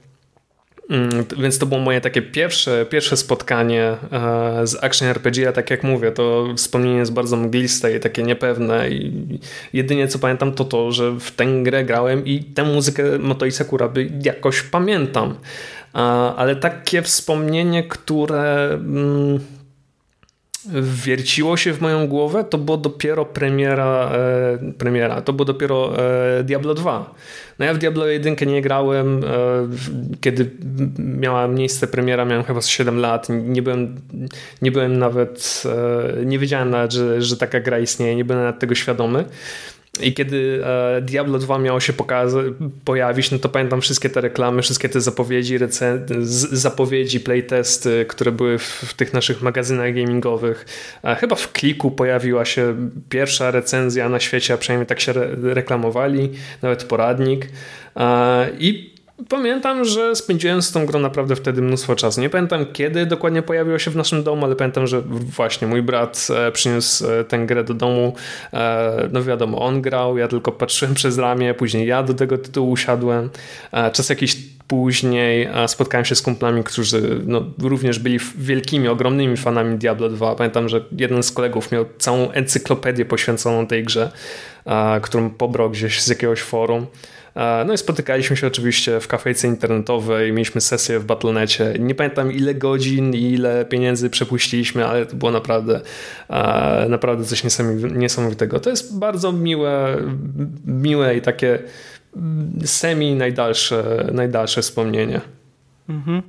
[0.90, 5.70] Mm, więc to było moje takie pierwsze, pierwsze spotkanie e, z Action RPG, a tak
[5.70, 9.38] jak mówię, to wspomnienie jest bardzo mgliste i takie niepewne i
[9.72, 14.10] jedynie co pamiętam to to, że w tę grę grałem i tę muzykę Motoi Sakuraby
[14.22, 15.34] jakoś pamiętam.
[16.36, 19.40] Ale takie wspomnienie, które mm,
[21.04, 25.92] wierciło się w moją głowę, to było dopiero premiera, e, premiera to było dopiero
[26.38, 27.14] e, Diablo 2.
[27.58, 29.28] No ja w Diablo 1 nie grałem, e,
[30.20, 30.50] kiedy
[30.98, 34.00] miała miejsce premiera, miałem chyba 7 lat, nie byłem,
[34.62, 35.62] nie byłem nawet,
[36.20, 39.24] e, nie wiedziałem nawet, że, że taka gra istnieje, nie byłem nawet tego świadomy.
[40.00, 41.92] I kiedy e, Diablo 2 miało się
[42.84, 45.58] pojawić, no to pamiętam wszystkie te reklamy, wszystkie te zapowiedzi,
[46.52, 50.66] zapowiedzi, playtesty, które były w, w, tych naszych magazynach gamingowych.
[51.04, 55.54] E, chyba w kliku pojawiła się pierwsza recenzja na świecie, a przynajmniej tak się re
[55.54, 56.30] reklamowali,
[56.62, 57.48] nawet poradnik.
[57.96, 58.97] E, I
[59.28, 62.20] Pamiętam, że spędziłem z tą grą naprawdę wtedy mnóstwo czasu.
[62.20, 66.28] Nie pamiętam kiedy dokładnie pojawiła się w naszym domu, ale pamiętam, że właśnie mój brat
[66.36, 68.14] e, przyniósł e, tę grę do domu.
[68.52, 72.70] E, no wiadomo, on grał, ja tylko patrzyłem przez ramię, później ja do tego tytułu
[72.70, 73.30] usiadłem.
[73.92, 74.36] Czas jakiś
[74.68, 80.34] Później spotkałem się z kumplami, którzy no, również byli wielkimi, ogromnymi fanami Diablo 2.
[80.34, 84.12] Pamiętam, że jeden z kolegów miał całą encyklopedię poświęconą tej grze,
[85.02, 86.86] którą pobrał gdzieś z jakiegoś forum.
[87.66, 91.74] No i spotykaliśmy się oczywiście w kafejce internetowej, mieliśmy sesję w Battle.necie.
[91.78, 95.80] Nie pamiętam ile godzin i ile pieniędzy przepuściliśmy, ale to było naprawdę,
[96.88, 97.42] naprawdę coś
[97.94, 98.60] niesamowitego.
[98.60, 99.96] To jest bardzo miłe,
[100.66, 101.58] miłe i takie
[102.64, 105.20] semi najdalsze, najdalsze wspomnienie.
[105.88, 106.22] Mhm.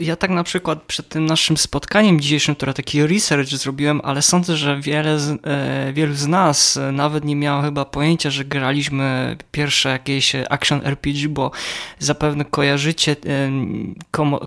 [0.00, 4.56] Ja tak na przykład przed tym naszym spotkaniem dzisiejszym, które taki research zrobiłem, ale sądzę,
[4.56, 9.88] że wiele z, e, wielu z nas nawet nie miało chyba pojęcia, że graliśmy pierwsze
[9.88, 11.50] jakieś action RPG, bo
[11.98, 13.50] zapewne kojarzycie e,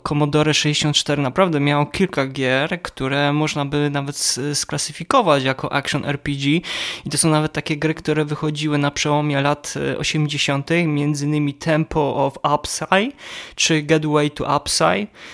[0.03, 6.61] Commodore 64 naprawdę miało kilka gier, które można by nawet sklasyfikować jako action RPG
[7.05, 11.53] i to są nawet takie gry, które wychodziły na przełomie lat 80., e, między innymi
[11.53, 13.11] Tempo of Upside
[13.55, 14.86] czy Getaway to Upside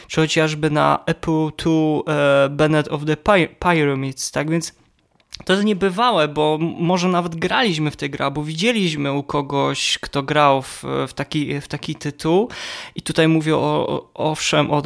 [0.07, 3.17] czy chociażby na Apple II e, Bennett of the
[3.59, 4.49] Pyramids, tak?
[4.49, 4.73] Więc
[5.45, 10.23] to jest niebywałe, bo może nawet graliśmy w tę grę, bo widzieliśmy u kogoś, kto
[10.23, 12.49] grał w, w, taki, w taki tytuł
[12.95, 14.81] i tutaj mówię o, owszem o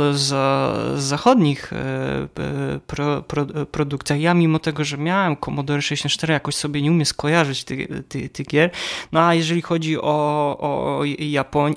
[0.96, 4.20] zachodnich e, pro, pro, produkcjach.
[4.20, 8.44] Ja mimo tego, że miałem Commodore 64, jakoś sobie nie umiem skojarzyć tych ty, ty
[8.44, 8.70] gier.
[9.12, 11.02] No a jeżeli chodzi o, o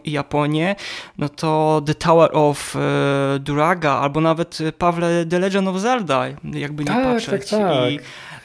[0.05, 0.77] Japonię,
[1.19, 6.85] no to The Tower of e, Duraga albo nawet Pawle The Legend of Zelda, jakby
[6.85, 7.51] nie tak, patrzeć.
[7.51, 7.93] Tak, tak.
[7.93, 7.99] I,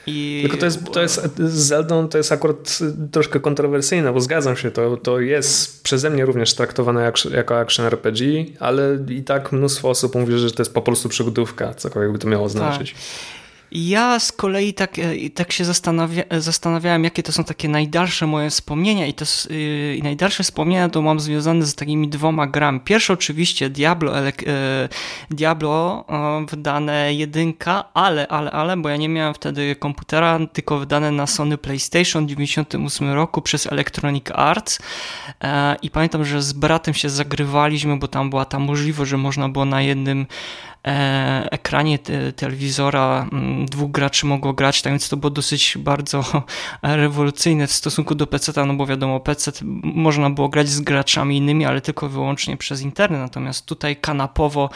[0.07, 0.39] i...
[0.41, 2.79] Tylko to jest, to jest z Zeldą to jest akurat
[3.11, 7.85] troszkę kontrowersyjne, bo zgadzam się, to, to jest przeze mnie również traktowane jak, jako action
[7.85, 12.19] RPG, ale i tak mnóstwo osób mówi, że to jest po prostu przygodówka, cokolwiek by
[12.19, 12.93] to miało znaczyć.
[12.93, 13.01] Tak.
[13.75, 18.49] Ja z kolei tak, e, tak się zastanawia, zastanawiałem, jakie to są takie najdalsze moje
[18.49, 22.79] wspomnienia i, to, yy, najdalsze wspomnienia to mam związane z takimi dwoma grami.
[22.79, 26.05] Pierwsze oczywiście Diablo, ele, yy, Diablo
[26.49, 31.57] wydane jedynka, ale, ale, ale, bo ja nie miałem wtedy komputera, tylko wydane na Sony
[31.57, 34.79] PlayStation w 98 roku przez Electronic Arts
[35.81, 39.65] i pamiętam, że z bratem się zagrywaliśmy, bo tam była ta możliwość, że można było
[39.65, 40.25] na jednym
[40.85, 41.99] E, ekranie
[42.35, 46.23] telewizora mm, dwóch graczy mogło grać, tak więc to było dosyć bardzo
[46.81, 49.51] rewolucyjne w stosunku do PC, no bo wiadomo, PC
[49.83, 54.69] można było grać z graczami innymi, ale tylko wyłącznie przez internet, natomiast tutaj kanapowo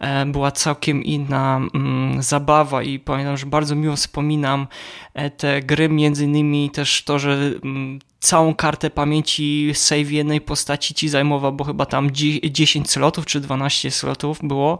[0.00, 4.66] e, była całkiem inna mm, zabawa i pamiętam, że bardzo miło wspominam
[5.14, 10.94] e, te gry, między innymi też to, że mm, całą kartę pamięci save jednej postaci
[10.94, 14.78] ci zajmował, bo chyba tam 10 slotów czy 12 slotów było,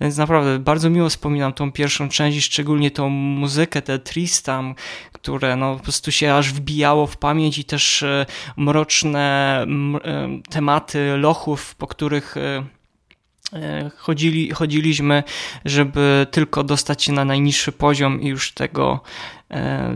[0.00, 4.74] więc naprawdę bardzo miło wspominam tą pierwszą część szczególnie tą muzykę, te Tristam,
[5.12, 8.26] które no po prostu się aż wbijało w pamięć i też e,
[8.56, 9.66] mroczne
[10.04, 12.64] e, tematy lochów, po których e,
[13.96, 15.22] chodzili, chodziliśmy,
[15.64, 19.00] żeby tylko dostać się na najniższy poziom i już tego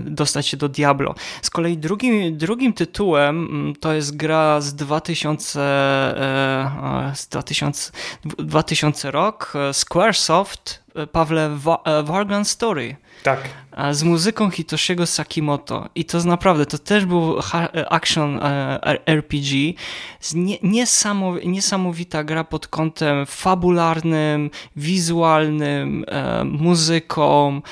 [0.04, 1.14] dostać się do Diablo.
[1.42, 7.92] Z kolei drugim, drugim tytułem mm, to jest gra z 2000, e, z 2000,
[8.38, 11.58] 2000 rok, e, Squaresoft, Pawle
[12.04, 12.96] Wargan Story.
[13.22, 13.48] Tak.
[13.92, 15.88] Z muzyką Hitoshiego Sakimoto.
[15.94, 17.36] I to naprawdę, to też był
[17.90, 18.40] action
[19.06, 19.72] RPG.
[21.44, 26.04] Niesamowita gra pod kątem fabularnym, wizualnym,
[26.44, 27.62] muzyką.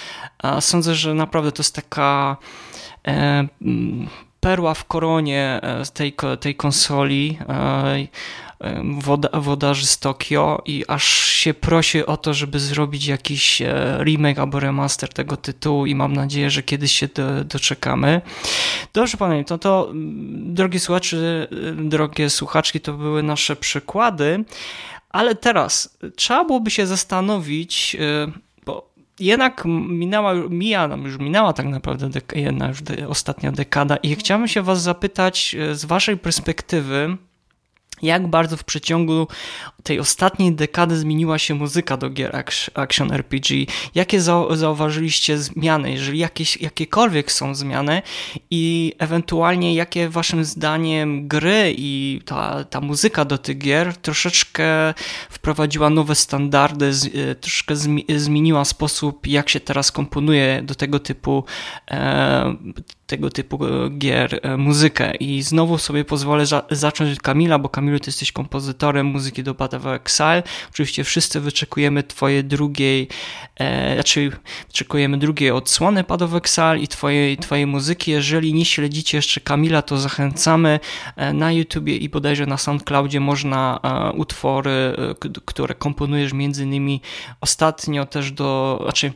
[0.61, 2.37] Sądzę, że naprawdę to jest taka
[3.07, 3.49] e,
[4.45, 8.07] perła w koronie e, tej, tej konsoli e,
[8.99, 13.63] woda, wodarzy z Tokio i aż się prosi o to, żeby zrobić jakiś
[13.99, 18.21] remake albo remaster tego tytułu i mam nadzieję, że kiedyś się do, doczekamy.
[18.93, 19.91] Dobrze panie, to, to
[20.35, 24.45] drogie słuchacze, drogie słuchaczki, to były nasze przykłady,
[25.11, 27.97] ale teraz trzeba byłoby się zastanowić,
[29.21, 34.17] jednak minęła, mija nam już minęła tak naprawdę dek jedna już de ostatnia dekada i
[34.17, 37.17] chciałbym się was zapytać e, z waszej perspektywy,
[38.05, 39.27] jak bardzo w przeciągu
[39.83, 42.37] tej ostatniej dekady zmieniła się muzyka do gier
[42.75, 43.67] action RPG?
[43.95, 48.03] Jakie zauważyliście zmiany, jeżeli jakieś, jakiekolwiek są zmiany
[48.51, 54.95] i ewentualnie jakie waszym zdaniem gry i ta, ta muzyka do tych gier troszeczkę
[55.31, 56.93] wprowadziła nowe standardy,
[57.31, 57.75] e, troszeczkę
[58.17, 61.45] zmieniła sposób, jak się teraz komponuje do tego typu
[61.91, 62.57] e,
[63.07, 63.59] tego typu
[63.99, 69.07] gier muzykę i znowu sobie pozwolę za zacząć od Kamila, bo Kamilu ty jesteś kompozytorem
[69.07, 70.43] muzyki do Path of Exile.
[70.71, 73.09] Oczywiście wszyscy wyczekujemy twojej drugiej,
[73.57, 74.31] e, znaczy
[74.69, 78.11] wyczekujemy drugiej odsłony Path of Exile i twojej, twojej muzyki.
[78.11, 80.81] Jeżeli nie śledzicie jeszcze Kamila, to zachęcamy
[81.35, 83.81] na YouTubie i bodajże na SoundCloudzie można
[84.17, 84.97] utwory,
[85.45, 87.01] które komponujesz między innymi
[87.41, 89.13] ostatnio też do, znaczy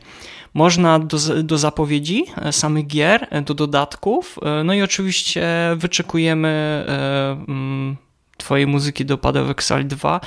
[0.53, 6.85] można do, do zapowiedzi e, samych gier, e, do dodatków, e, no i oczywiście wyczekujemy
[7.47, 7.97] mm,
[8.37, 10.21] Twojej muzyki do of Exile 2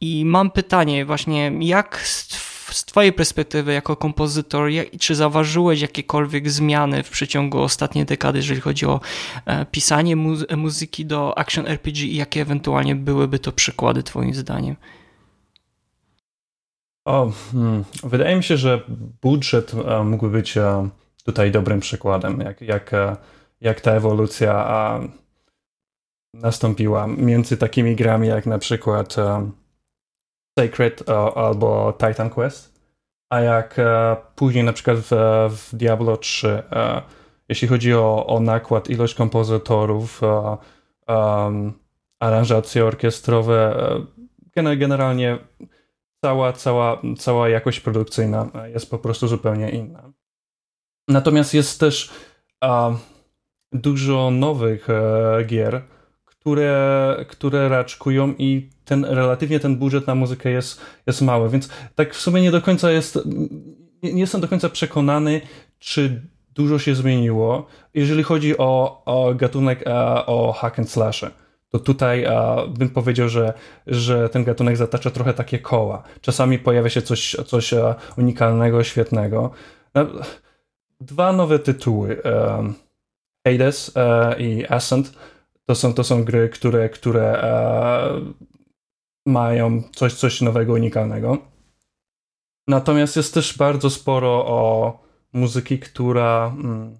[0.00, 7.10] i mam pytanie właśnie, jak z Twojej perspektywy jako kompozytor, czy zauważyłeś jakiekolwiek zmiany w
[7.10, 9.00] przeciągu ostatniej dekady, jeżeli chodzi o
[9.70, 10.16] pisanie
[10.56, 14.76] muzyki do action RPG i jakie ewentualnie byłyby to przykłady Twoim zdaniem?
[17.04, 17.84] O, hmm.
[18.04, 18.80] Wydaje mi się, że
[19.22, 20.88] budżet e, mógłby być e,
[21.24, 23.16] tutaj dobrym przykładem, jak, jak, e,
[23.60, 25.00] jak ta ewolucja
[26.34, 29.16] nastąpiła między takimi grami jak na przykład
[30.58, 32.80] Sacred albo Titan Quest,
[33.30, 33.76] a jak
[34.36, 35.10] później na przykład w,
[35.50, 36.62] w Diablo 3,
[37.48, 40.20] jeśli chodzi o, o nakład, ilość kompozytorów,
[42.20, 43.84] aranżacje orkiestrowe,
[44.54, 45.38] generalnie
[46.24, 50.12] cała, cała, cała jakość produkcyjna jest po prostu zupełnie inna.
[51.08, 52.10] Natomiast jest też
[52.60, 52.90] a,
[53.72, 55.82] dużo nowych e, gier,
[56.24, 62.14] które, które raczkują i ten, relatywnie ten budżet na muzykę jest, jest mały, więc tak
[62.14, 63.18] w sumie nie do końca jest,
[64.02, 65.40] nie, nie jestem do końca przekonany,
[65.78, 66.22] czy
[66.54, 71.30] dużo się zmieniło, jeżeli chodzi o, o gatunek e, o hack and slashe
[71.70, 73.52] to tutaj a, bym powiedział, że,
[73.86, 76.02] że ten gatunek zatacza trochę takie koła.
[76.20, 79.50] Czasami pojawia się coś, coś a, unikalnego, świetnego.
[81.00, 82.74] Dwa nowe tytuły, um,
[83.46, 85.12] Hades e, i Ascent,
[85.66, 88.20] to są, to są gry, które, które e,
[89.26, 91.38] mają coś, coś nowego, unikalnego.
[92.68, 94.98] Natomiast jest też bardzo sporo o
[95.32, 96.46] muzyki, która...
[96.46, 96.98] Mm,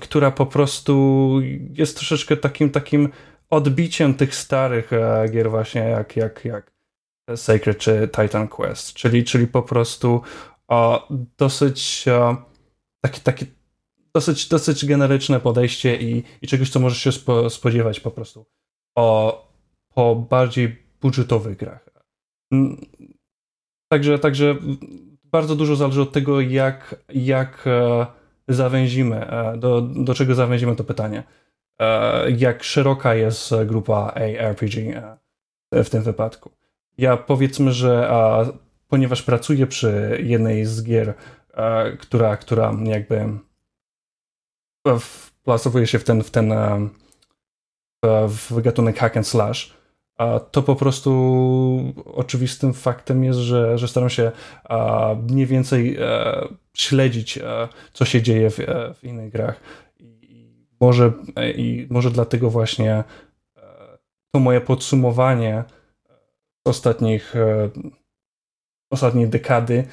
[0.00, 1.38] która po prostu
[1.72, 3.08] jest troszeczkę takim takim
[3.50, 6.72] odbiciem tych starych e, gier właśnie jak, jak, jak
[7.36, 10.22] Sacred czy Titan Quest, czyli, czyli po prostu
[10.68, 12.36] o, dosyć o,
[13.00, 13.46] takie, takie
[14.14, 18.46] dosyć, dosyć generyczne podejście i, i czegoś, co możesz się spo, spodziewać po prostu
[18.96, 19.48] o,
[19.94, 21.88] po bardziej budżetowych grach.
[22.52, 22.86] Mm,
[23.92, 24.56] także, także
[25.24, 28.06] bardzo dużo zależy od tego, jak, jak e,
[28.48, 31.22] zawęzimy, e, do, do czego zawęzimy to pytanie.
[31.80, 34.76] E, jak szeroka jest grupa ARPG
[35.72, 36.50] e, w tym wypadku?
[36.98, 38.10] Ja powiedzmy, że
[38.88, 41.14] ponieważ pracuję przy jednej z gier,
[42.00, 43.24] która, która jakby
[45.44, 46.54] plasowuje się w ten, w ten
[48.28, 49.74] w gatunek hack and slash,
[50.50, 54.32] to po prostu oczywistym faktem jest, że, że staram się
[55.30, 59.60] mniej więcej e, śledzić, e, co się dzieje w, e, w innych grach.
[60.00, 61.12] I może,
[61.56, 63.04] I może dlatego właśnie
[64.34, 65.64] to moje podsumowanie
[66.66, 67.34] ostatnich
[68.90, 69.84] ostatniej dekady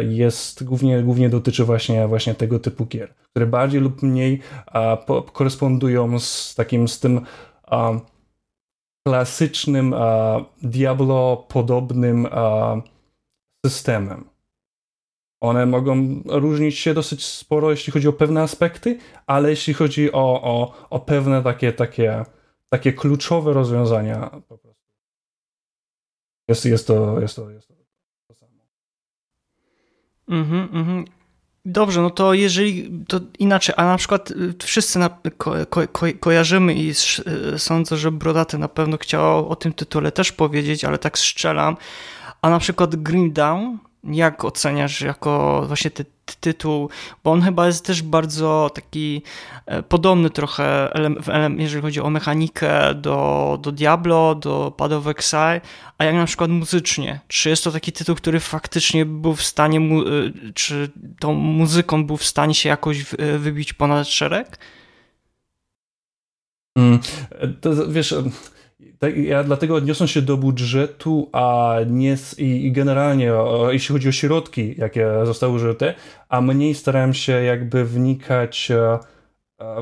[0.00, 4.40] jest głównie, głównie dotyczy właśnie, właśnie tego typu gier, które bardziej lub mniej
[5.32, 7.20] korespondują z takim z tym
[9.06, 9.94] klasycznym
[10.62, 12.28] Diablo-podobnym
[13.66, 14.24] systemem.
[15.40, 20.42] One mogą różnić się dosyć sporo, jeśli chodzi o pewne aspekty, ale jeśli chodzi o,
[20.42, 22.24] o, o pewne takie, takie,
[22.68, 24.74] takie kluczowe rozwiązania, po prostu
[26.48, 27.68] jest, jest, to, jest, to, jest
[28.28, 28.66] to samo.
[30.28, 31.04] Mhm, mhm.
[31.66, 36.06] Dobrze, no to jeżeli to inaczej, a na przykład y, wszyscy na, ko, ko, ko,
[36.20, 40.98] kojarzymy i y, sądzę, że Brodaty na pewno chciał o tym tytule też powiedzieć, ale
[40.98, 41.76] tak strzelam.
[42.42, 46.04] A na przykład Grim Down, jak oceniasz jako właśnie ty,
[46.40, 46.90] tytuł,
[47.24, 49.22] bo on chyba jest też bardzo taki
[49.66, 50.92] e, podobny trochę,
[51.58, 55.60] jeżeli chodzi o mechanikę do, do Diablo, do Path of Exile,
[55.98, 57.20] a jak na przykład muzycznie.
[57.28, 62.16] Czy jest to taki tytuł, który faktycznie był w stanie, e, czy tą muzyką był
[62.16, 64.58] w stanie się jakoś e, wybić ponad szereg?
[66.78, 67.00] Mm,
[67.60, 68.14] to, wiesz,
[69.04, 74.08] tak, ja dlatego odniosę się do budżetu, a nie i, i generalnie, o, jeśli chodzi
[74.08, 75.94] o środki, jakie zostały użyte,
[76.28, 78.98] a mniej starałem się jakby wnikać e,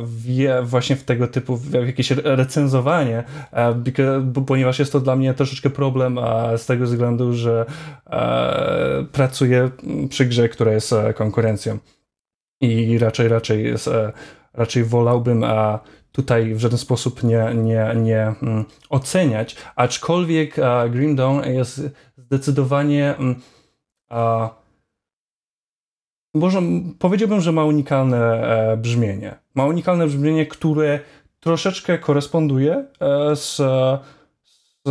[0.02, 3.82] w, właśnie w tego typu, w jakieś recenzowanie, e,
[4.46, 6.18] ponieważ jest to dla mnie troszeczkę problem
[6.56, 7.66] z tego względu, że
[8.06, 9.70] e, pracuję
[10.08, 11.78] przy grze, która jest konkurencją.
[12.60, 13.90] i raczej, raczej, jest,
[14.54, 15.44] raczej wolałbym
[16.12, 20.56] tutaj w żaden sposób nie, nie, nie mm, oceniać, aczkolwiek
[20.90, 21.82] Grim Dawn jest
[22.16, 23.14] zdecydowanie
[24.08, 24.50] a,
[26.34, 26.62] może
[26.98, 29.34] powiedziałbym, że ma unikalne e, brzmienie.
[29.54, 31.00] Ma unikalne brzmienie, które
[31.40, 33.56] troszeczkę koresponduje e, z,
[34.44, 34.90] z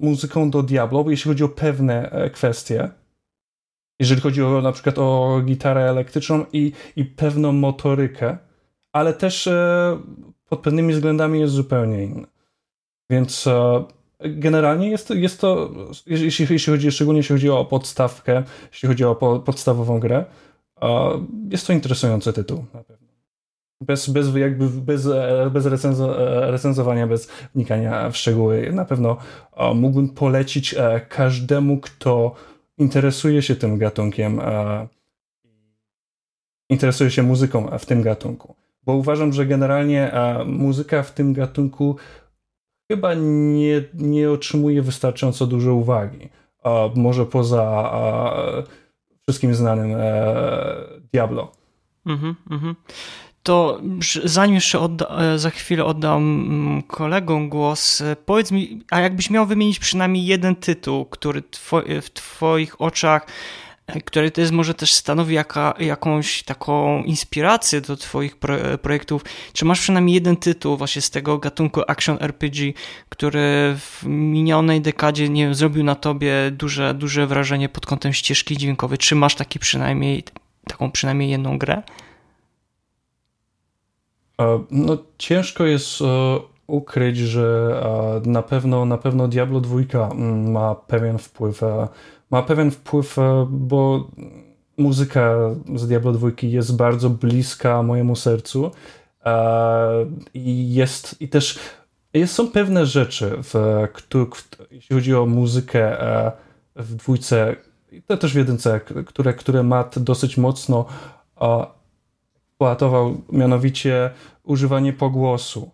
[0.00, 2.88] muzyką do Diablo, jeśli chodzi o pewne e, kwestie.
[4.00, 8.38] Jeżeli chodzi o na przykład o gitarę elektryczną i, i pewną motorykę,
[8.92, 9.48] ale też
[10.48, 12.26] pod pewnymi względami jest zupełnie inny.
[13.10, 13.48] Więc
[14.20, 15.70] generalnie jest, jest to,
[16.06, 20.24] jeśli, jeśli chodzi, szczególnie jeśli chodzi o podstawkę, jeśli chodzi o po, podstawową grę,
[21.50, 23.08] jest to interesujący tytuł na pewno.
[23.82, 25.08] Bez, bez, jakby bez,
[25.50, 26.14] bez recenzo,
[26.50, 29.16] recenzowania, bez wnikania w szczegóły, na pewno
[29.74, 32.34] mógłbym polecić e, każdemu, kto
[32.78, 34.40] interesuje się tym gatunkiem,
[36.68, 38.59] interesuje się muzyką w tym gatunku.
[38.90, 40.12] Bo uważam, że generalnie
[40.46, 41.96] muzyka w tym gatunku
[42.92, 46.28] chyba nie, nie otrzymuje wystarczająco dużo uwagi.
[46.64, 47.92] A może poza
[49.22, 50.34] wszystkim znanym e,
[51.12, 51.52] Diablo.
[52.06, 52.74] Mhm, mhm.
[53.42, 53.80] To
[54.24, 59.30] zanim jeszcze odda, e, za chwilę oddam mm, kolegom głos, e, powiedz mi, a jakbyś
[59.30, 63.26] miał wymienić przynajmniej jeden tytuł, który two, w Twoich oczach
[64.04, 69.24] który to jest może też stanowi jaka, jakąś taką inspirację do twoich pro, projektów.
[69.52, 72.72] Czy masz przynajmniej jeden tytuł właśnie z tego gatunku action RPG,
[73.08, 78.56] który w minionej dekadzie nie wiem, zrobił na tobie duże, duże wrażenie pod kątem ścieżki
[78.56, 78.98] dźwiękowej?
[78.98, 80.24] Czy masz taki przynajmniej,
[80.68, 81.82] taką przynajmniej jedną grę?
[84.40, 86.04] E, no ciężko jest e,
[86.66, 87.80] ukryć, że
[88.24, 91.60] e, na pewno, na pewno Diablo 2 mm, ma pewien wpływ
[92.30, 94.10] ma pewien wpływ, e, bo
[94.76, 95.36] muzyka
[95.74, 98.70] z Diablo 2 jest bardzo bliska mojemu sercu
[99.24, 101.58] e, i jest i też
[102.14, 103.54] jest, są pewne rzeczy, w,
[104.08, 106.32] w, jeśli chodzi o muzykę e,
[106.76, 107.56] w dwójce,
[108.06, 110.86] to też w jedynce, które, które Matt dosyć mocno
[112.60, 114.10] eksploatował, mianowicie
[114.44, 115.70] używanie pogłosu.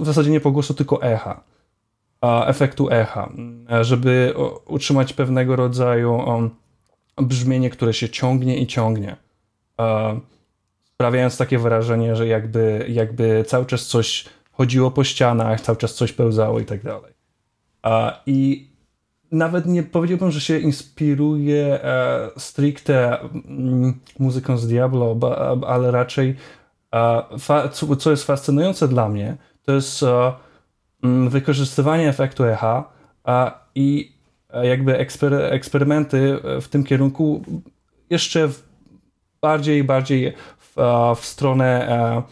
[0.00, 1.49] W zasadzie nie pogłosu, tylko echa
[2.22, 3.32] efektu echa,
[3.80, 4.34] żeby
[4.66, 6.22] utrzymać pewnego rodzaju
[7.16, 9.16] brzmienie, które się ciągnie i ciągnie,
[10.94, 16.12] sprawiając takie wrażenie, że jakby, jakby cały czas coś chodziło po ścianach, cały czas coś
[16.12, 17.12] pełzało i tak dalej.
[18.26, 18.70] I
[19.32, 25.16] nawet nie powiedziałbym, że się inspiruje e, stricte mm, muzyką z Diablo,
[25.66, 26.36] ale raczej
[27.98, 30.04] co jest fascynujące dla mnie, to jest
[31.28, 32.92] wykorzystywanie efektu echa
[33.74, 34.12] i
[34.50, 37.42] e, jakby ekspery, eksperymenty w tym kierunku
[38.10, 38.48] jeszcze
[39.40, 40.76] bardziej i bardziej w,
[41.16, 42.22] w stronę e,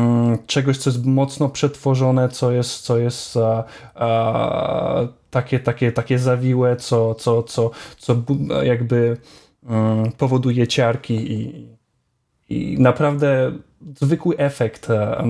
[0.00, 3.38] mm, czegoś, co jest mocno przetworzone, co jest, co jest
[5.30, 8.16] takie, takie, takie zawiłe, co, co, co, co
[8.62, 9.16] jakby
[9.64, 11.68] mm, powoduje ciarki i,
[12.52, 13.52] i naprawdę
[14.00, 15.24] zwykły efekt e,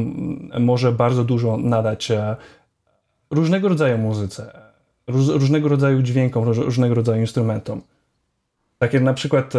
[0.61, 2.37] może bardzo dużo nadać e,
[3.31, 4.61] różnego rodzaju muzyce,
[5.09, 7.83] różnego rodzaju dźwiękom, różnego rodzaju instrumentom.
[8.79, 9.59] Tak jak na przykład e,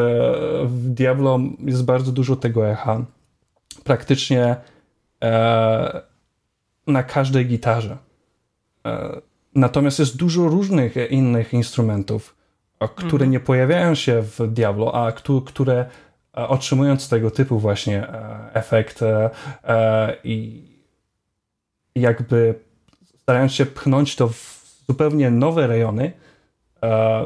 [0.66, 3.06] w Diablo jest bardzo dużo tego echa.
[3.84, 4.56] Praktycznie
[6.88, 7.98] na każdej gitarze.
[9.56, 12.36] Natomiast jest dużo różnych innych instrumentów,
[12.96, 13.32] które mhm.
[13.32, 15.12] nie pojawiają się w Diablo, a
[15.46, 15.86] które
[16.34, 19.30] otrzymując tego typu właśnie e, efekt e,
[19.64, 20.64] e, i
[21.96, 22.60] jakby
[23.22, 26.12] starając się pchnąć to w zupełnie nowe rejony,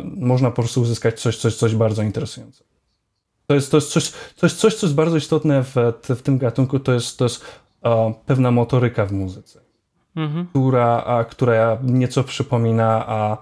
[0.03, 2.69] można po prostu uzyskać coś, coś, coś bardzo interesującego.
[3.47, 5.75] To jest, to jest coś, coś, coś, co jest bardzo istotne w,
[6.09, 7.45] w tym gatunku, to jest, to jest
[8.25, 9.59] pewna motoryka w muzyce,
[10.15, 10.47] mhm.
[10.47, 13.37] która, która nieco przypomina, a,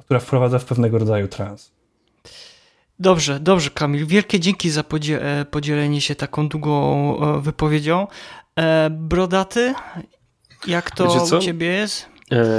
[0.00, 1.75] która wprowadza w pewnego rodzaju trans.
[2.98, 4.06] Dobrze, dobrze, Kamil.
[4.06, 4.84] Wielkie dzięki za
[5.20, 8.06] e, podzielenie się taką długą e, wypowiedzią.
[8.58, 9.74] E, brodaty,
[10.66, 12.08] jak to u ciebie jest?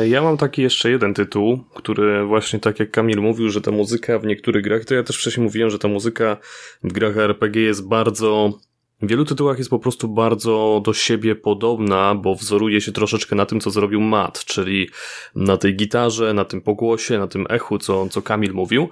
[0.09, 4.19] Ja mam taki jeszcze jeden tytuł, który właśnie tak jak Kamil mówił, że ta muzyka
[4.19, 6.37] w niektórych grach, to ja też wcześniej mówiłem, że ta muzyka
[6.83, 8.59] w grach RPG jest bardzo
[9.01, 13.45] w wielu tytułach jest po prostu bardzo do siebie podobna, bo wzoruje się troszeczkę na
[13.45, 14.89] tym, co zrobił Matt, czyli
[15.35, 18.89] na tej gitarze, na tym pogłosie, na tym echu, co, co Kamil mówił.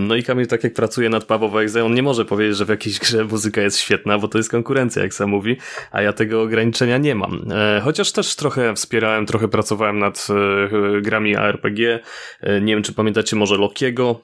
[0.00, 2.68] No i Kamil, tak jak pracuje nad Paweł Exe, on nie może powiedzieć, że w
[2.68, 5.56] jakiejś grze muzyka jest świetna, bo to jest konkurencja, jak sam mówi,
[5.90, 7.52] a ja tego ograniczenia nie mam.
[7.52, 12.00] E, chociaż też trochę wspierałem, trochę pracowałem nad e, grami ARPG.
[12.40, 14.20] E, nie wiem, czy pamiętacie może Lokiego,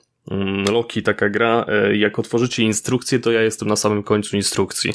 [0.71, 4.93] Loki, taka gra, e, jak otworzycie instrukcję, to ja jestem na samym końcu instrukcji.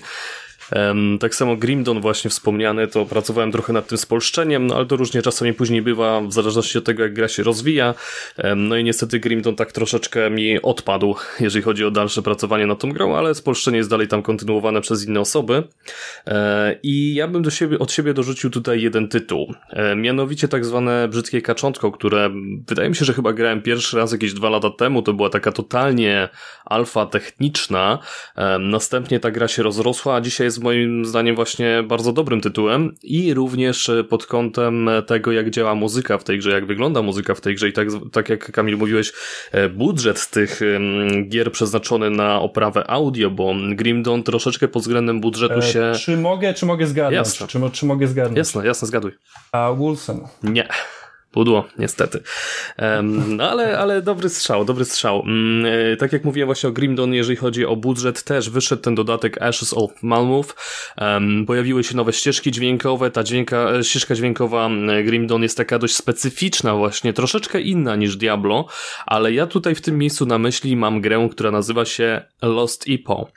[1.20, 5.22] Tak samo Grimdon właśnie wspomniany, to pracowałem trochę nad tym spolszczeniem, no ale to różnie
[5.22, 7.94] czasami później bywa, w zależności od tego, jak gra się rozwija.
[8.56, 12.92] No i niestety Grimdon tak troszeczkę mi odpadł, jeżeli chodzi o dalsze pracowanie nad tą
[12.92, 15.64] grą, ale spolszczenie jest dalej tam kontynuowane przez inne osoby.
[16.28, 19.54] E, I ja bym do siebie, od siebie dorzucił tutaj jeden tytuł.
[19.70, 22.30] E, mianowicie tak zwane brzydkie kaczątko, które
[22.68, 25.02] wydaje mi się, że chyba grałem pierwszy raz jakieś dwa lata temu.
[25.02, 26.30] To była taka totalnie
[26.66, 28.00] alfa techniczna.
[28.60, 32.96] Następnie ta gra się rozrosła, a dzisiaj jest jest moim zdaniem właśnie bardzo dobrym tytułem
[33.04, 37.42] i również pod kątem tego, jak działa muzyka w tej grze, jak wygląda muzyka w
[37.42, 39.14] tej grze i tak, tak jak Kamil mówiłeś,
[39.52, 40.60] e, budżet tych
[41.30, 45.82] gier przeznaczony na oprawę audio, bo Grim Dawn troszeczkę pod względem budżetu się...
[45.82, 47.16] E, czy mogę, czy mogę zgadnąć?
[47.16, 47.48] Jasne.
[47.48, 48.38] Czy, czy mogę zgadnąć?
[48.38, 49.12] Jasne, jasne, zgaduj.
[49.52, 50.28] A Wilson?
[50.44, 50.68] Nie.
[51.36, 52.20] Pudło, niestety.
[52.80, 55.20] Um, ale, ale dobry strzał, dobry strzał.
[55.20, 55.66] Um,
[56.00, 59.74] tak jak mówiłem właśnie o Grimdon, jeżeli chodzi o budżet, też wyszedł ten dodatek Ashes
[59.74, 60.56] of Malmów.
[61.48, 63.12] Pojawiły się nowe ścieżki dźwiękowe.
[63.12, 64.70] Ta dźwięka, e, ścieżka dźwiękowa
[65.06, 68.66] Grimdon jest taka dość specyficzna właśnie, troszeczkę inna niż Diablo,
[69.06, 73.28] ale ja tutaj w tym miejscu na myśli mam grę, która nazywa się Lost Epo.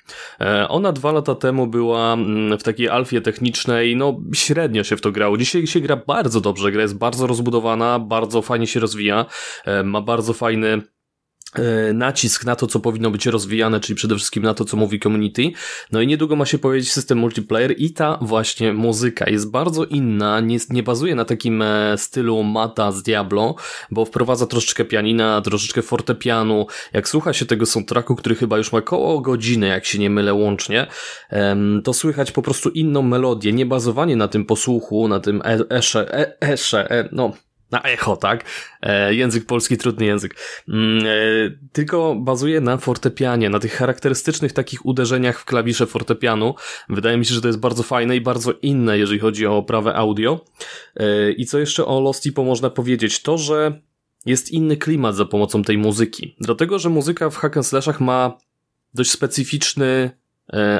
[0.68, 2.16] Ona dwa lata temu była
[2.58, 5.38] w takiej alfie technicznej, no średnio się w to grało.
[5.38, 9.26] Dzisiaj się gra bardzo dobrze, gra jest bardzo rozbudowana, bardzo fajnie się rozwija,
[9.64, 10.82] e, ma bardzo fajny
[11.54, 15.00] e, nacisk na to, co powinno być rozwijane, czyli przede wszystkim na to, co mówi
[15.00, 15.42] community.
[15.92, 20.40] No i niedługo ma się pojawić system multiplayer i ta właśnie muzyka jest bardzo inna,
[20.40, 23.54] nie, nie bazuje na takim e, stylu mata z Diablo,
[23.90, 26.66] bo wprowadza troszeczkę pianina, troszeczkę fortepianu.
[26.92, 30.34] Jak słucha się tego soundtracku, który chyba już ma około godziny, jak się nie mylę
[30.34, 30.86] łącznie,
[31.84, 36.90] to słychać po prostu inną melodię, nie bazowanie na tym posłuchu, na tym esze, esze,
[36.90, 37.32] e, no
[37.70, 38.44] na echo, tak?
[38.82, 40.34] E, język polski, trudny język.
[40.68, 41.10] Mm, e,
[41.72, 46.54] tylko bazuje na fortepianie, na tych charakterystycznych takich uderzeniach w klawisze fortepianu.
[46.88, 49.94] Wydaje mi się, że to jest bardzo fajne i bardzo inne, jeżeli chodzi o oprawę
[49.94, 50.44] audio.
[50.96, 53.22] E, I co jeszcze o Lost Tipo można powiedzieć?
[53.22, 53.80] To, że
[54.26, 56.36] jest inny klimat za pomocą tej muzyki.
[56.40, 58.38] Dlatego, że muzyka w hack and slashach ma
[58.94, 60.10] dość specyficzny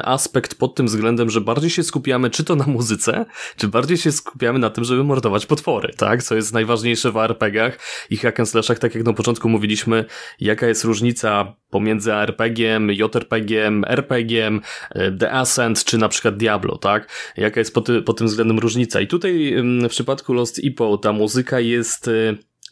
[0.03, 3.25] aspekt pod tym względem, że bardziej się skupiamy czy to na muzyce,
[3.57, 6.23] czy bardziej się skupiamy na tym, żeby mordować potwory, tak?
[6.23, 10.05] Co jest najważniejsze w RPG-ach i hack and slashach, tak jak na początku mówiliśmy,
[10.39, 17.33] jaka jest różnica pomiędzy RPG-iem, JRPG-iem, RPG-iem, e, The Ascent, czy na przykład Diablo, tak?
[17.37, 19.01] Jaka jest pod, pod tym względem różnica?
[19.01, 22.11] I tutaj w przypadku Lost Epo ta muzyka jest e,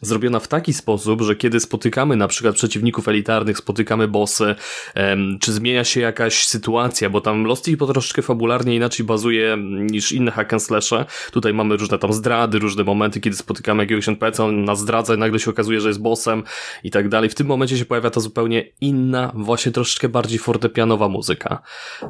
[0.00, 4.54] zrobiona w taki sposób, że kiedy spotykamy na przykład przeciwników elitarnych, spotykamy bossy,
[5.40, 9.56] czy zmienia się jakaś sytuacja, bo tam Lost po troszeczkę fabularnie inaczej bazuje
[9.90, 11.04] niż inne hack and slashe.
[11.32, 15.18] Tutaj mamy różne tam zdrady, różne momenty, kiedy spotykamy jakiegoś NPC, on nas zdradza i
[15.18, 16.42] nagle się okazuje, że jest bossem
[16.84, 17.30] i tak dalej.
[17.30, 21.62] W tym momencie się pojawia ta zupełnie inna, właśnie troszeczkę bardziej fortepianowa muzyka.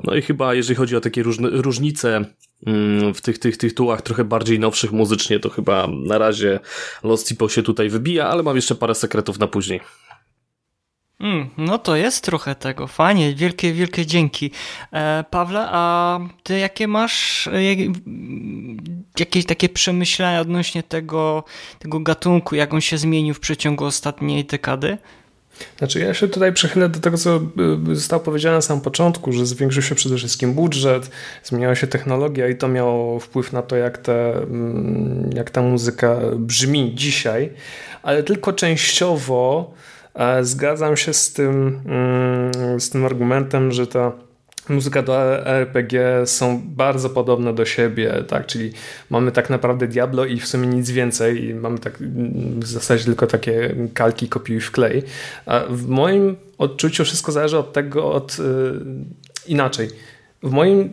[0.05, 2.33] No i chyba, jeżeli chodzi o takie różne, różnice mm,
[3.15, 6.61] w tych, tych tytułach trochę bardziej nowszych muzycznie, to chyba na razie
[7.03, 9.81] Lost Tipo się tutaj wybija, ale mam jeszcze parę sekretów na później.
[11.21, 12.87] Mm, no to jest trochę tego.
[12.87, 14.51] Fajnie, wielkie, wielkie dzięki.
[14.93, 17.53] E, Pawle, a ty jakie masz e,
[19.19, 21.45] jakieś takie przemyślenia odnośnie tego,
[21.79, 24.99] tego gatunku, jak on się zmienił w przeciągu ostatniej dekady?
[25.79, 27.41] Znaczy ja się tutaj przechylę do tego, co
[27.91, 31.11] y, zostało powiedziane na samym początku, że zwiększył się przede wszystkim budżet,
[31.45, 36.17] zmieniała się technologia i to miało wpływ na to, jak, te, mm, jak ta muzyka
[36.37, 37.53] brzmi dzisiaj,
[38.03, 39.73] ale tylko częściowo
[40.15, 44.28] e, zgadzam się z tym, mm, z tym argumentem, że ta
[44.71, 48.73] muzyka do RPG są bardzo podobne do siebie, tak, czyli
[49.11, 51.99] mamy tak naprawdę Diablo i w sumie nic więcej mamy tak
[52.59, 55.03] w zasadzie tylko takie kalki kopiuj w klej.
[55.47, 58.45] A w moim odczuciu wszystko zależy od tego, od yy,
[59.47, 59.89] inaczej
[60.43, 60.93] w moim,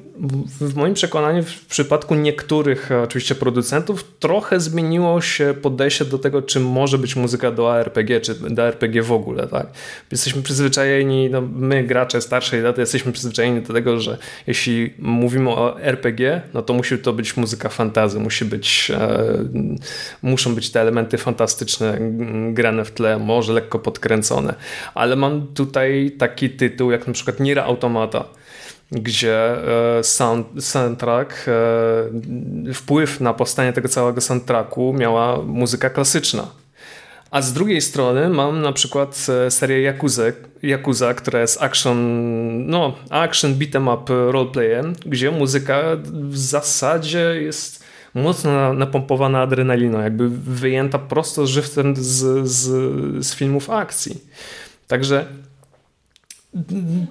[0.61, 6.41] w moim przekonaniu, w przypadku niektórych e, oczywiście producentów, trochę zmieniło się podejście do tego,
[6.41, 9.47] czym może być muzyka do ARPG, czy do RPG w ogóle.
[9.47, 9.67] Tak?
[10.11, 14.17] Jesteśmy przyzwyczajeni, no my gracze starszej daty, jesteśmy przyzwyczajeni do tego, że
[14.47, 19.23] jeśli mówimy o RPG, no to musi to być muzyka fantazy, musi być, e,
[20.21, 21.97] muszą być te elementy fantastyczne
[22.53, 24.55] grane w tle, może lekko podkręcone.
[24.93, 28.25] Ale mam tutaj taki tytuł, jak na przykład Nier Automata
[28.91, 29.37] gdzie
[29.97, 36.47] e, sound, soundtrack, e, wpływ na powstanie tego całego soundtracku miała muzyka klasyczna.
[37.31, 40.23] A z drugiej strony mam na przykład e, serię Yakuza,
[40.63, 41.97] Yakuza która jest action,
[42.67, 45.81] no, action beat'em up roleplayem, gdzie muzyka
[46.11, 52.65] w zasadzie jest mocno napompowana adrenaliną, jakby wyjęta prosto żywcem z, z,
[53.25, 54.21] z filmów akcji.
[54.87, 55.25] Także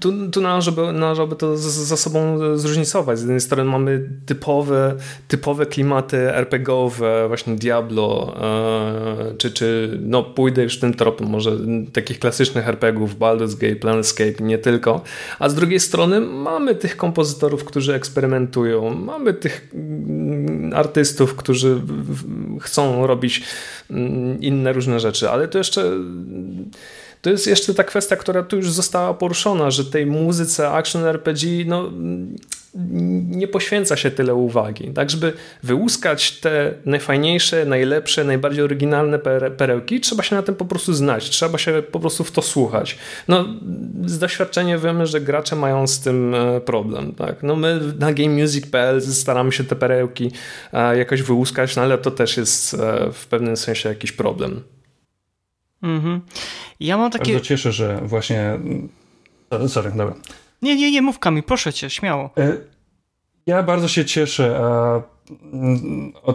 [0.00, 3.18] tu, tu należałoby, należałoby to ze sobą zróżnicować.
[3.18, 4.94] Z jednej strony mamy typowe,
[5.28, 11.56] typowe klimaty RPGowe, właśnie Diablo, e, czy, czy no pójdę już tym tropem, może
[11.92, 15.02] takich klasycznych RPGów, Baldur's Gate, Planescape, nie tylko.
[15.38, 21.80] A z drugiej strony mamy tych kompozytorów, którzy eksperymentują, mamy tych mm, artystów, którzy
[22.60, 23.42] chcą robić
[23.90, 25.90] mm, inne różne rzeczy, ale to jeszcze
[27.24, 31.64] to jest jeszcze ta kwestia, która tu już została poruszona, że tej muzyce action RPG
[31.66, 31.90] no,
[33.28, 34.90] nie poświęca się tyle uwagi.
[34.90, 39.18] Tak, żeby wyłuskać te najfajniejsze, najlepsze, najbardziej oryginalne
[39.56, 42.98] perełki, trzeba się na tym po prostu znać, trzeba się po prostu w to słuchać.
[43.28, 43.44] No,
[44.06, 47.12] z doświadczenia wiemy, że gracze mają z tym e, problem.
[47.12, 47.42] Tak?
[47.42, 50.30] No, my na gamemusic.pl staramy się te perełki
[50.72, 54.62] e, jakoś wyłuskać, no, ale to też jest e, w pewnym sensie jakiś problem.
[55.82, 56.20] Mhm.
[56.80, 57.32] Ja mam takie...
[57.32, 58.58] Bardzo cieszę, że właśnie...
[59.68, 60.14] Sorry, dobra.
[60.62, 62.30] Nie, nie, nie, mów Kamil, proszę cię, śmiało.
[62.38, 62.56] E,
[63.46, 64.60] ja bardzo się cieszę
[66.22, 66.34] o,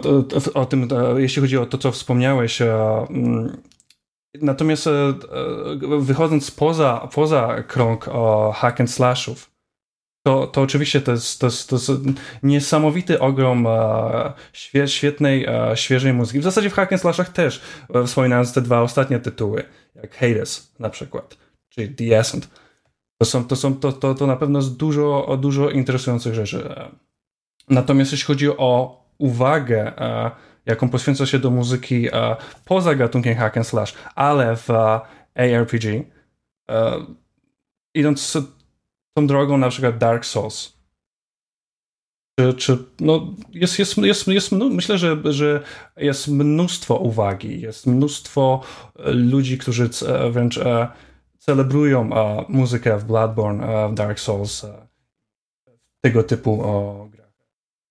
[0.54, 2.62] o, tym, jeśli chodzi o to, co wspomniałeś.
[2.62, 3.56] Mm,
[4.42, 5.14] natomiast e,
[5.98, 8.10] wychodząc poza, poza krąg
[8.54, 9.49] hack and slashów,
[10.30, 11.90] to, to oczywiście to jest, to, jest, to jest
[12.42, 16.40] niesamowity ogrom e, świe, świetnej, e, świeżej muzyki.
[16.40, 17.62] W zasadzie w Hack Slashach też,
[17.94, 19.64] e, wspominając te dwa ostatnie tytuły,
[19.94, 21.36] jak Hades na przykład,
[21.68, 22.50] czyli The Ascent.
[23.18, 26.74] To, są, to, są, to, to, to na pewno jest dużo, dużo interesujących rzeczy.
[27.68, 30.30] Natomiast jeśli chodzi o uwagę, e,
[30.66, 35.00] jaką poświęca się do muzyki e, poza gatunkiem Hack and Slash, ale w e,
[35.34, 36.04] ARPG,
[37.94, 38.38] idąc
[39.14, 40.80] tą drogą na przykład Dark Souls.
[42.40, 45.62] Czy, czy no jest, jest, jest, jest, myślę, że, że
[45.96, 48.60] jest mnóstwo uwagi, jest mnóstwo
[48.98, 50.88] e, ludzi, którzy e, wręcz e,
[51.38, 52.10] celebrują
[52.48, 54.66] muzykę w Bloodborne, w Dark Souls,
[56.00, 57.32] tego typu o grach.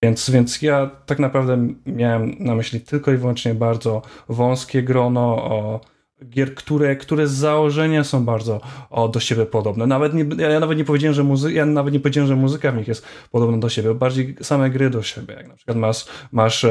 [0.02, 5.80] Więc, więc ja tak naprawdę miałem na myśli tylko i wyłącznie bardzo wąskie grono o
[6.28, 8.60] gier, które, które z założenia są bardzo
[8.90, 9.86] o, do siebie podobne.
[9.86, 12.76] Nawet nie, ja nawet nie powiedziałem, że muzy- ja nawet nie powiedziałem, że muzyka w
[12.76, 15.34] nich jest podobna do siebie, bardziej same gry do siebie.
[15.34, 16.70] Jak na przykład masz, masz uh,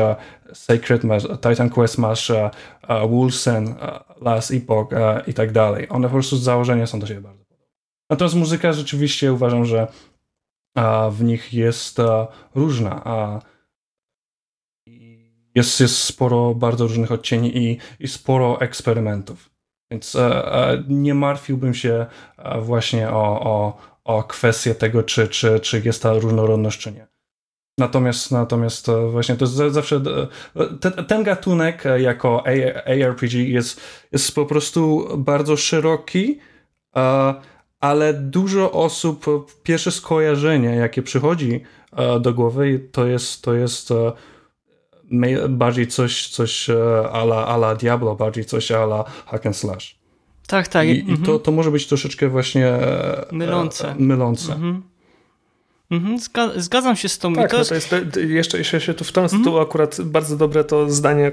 [0.53, 4.87] Sacred, masz Titan Quest, masz uh, Wolfsen, uh, Last Epoch
[5.27, 5.87] i tak dalej.
[5.89, 7.67] One po prostu z założenia są do siebie bardzo podobne.
[8.09, 9.87] Natomiast muzyka rzeczywiście uważam, że
[11.11, 11.97] w nich jest
[12.55, 12.95] różna.
[12.95, 13.58] Uh,
[15.59, 19.49] jest, jest sporo bardzo różnych odcieni i, i sporo eksperymentów.
[19.91, 22.05] Więc e, e, nie martwiłbym się
[22.37, 27.07] e, właśnie o, o, o kwestię tego, czy, czy, czy jest ta różnorodność, czy nie.
[27.77, 30.01] Natomiast, natomiast właśnie to jest zawsze
[30.81, 32.43] ten, ten gatunek jako
[32.85, 33.81] ARPG jest,
[34.11, 36.39] jest po prostu bardzo szeroki,
[37.79, 39.25] ale dużo osób,
[39.63, 41.63] pierwsze skojarzenie, jakie przychodzi
[42.21, 43.93] do głowy, to jest, to jest
[45.49, 49.99] bardziej coś, coś e, ala, ala Diablo, bardziej coś ala hack and slash.
[50.47, 50.87] Tak, tak.
[50.87, 51.23] I, mhm.
[51.23, 53.95] i to, to może być troszeczkę właśnie e, mylące.
[53.99, 54.53] mylące.
[54.53, 54.83] Mhm.
[55.91, 56.17] Mhm,
[56.55, 57.33] zgadzam się z tą.
[57.33, 57.89] Tak, to, no jest...
[57.89, 59.43] to jest jeszcze, jeszcze się tu w ten mhm.
[59.43, 61.27] tu akurat bardzo dobre to zdanie,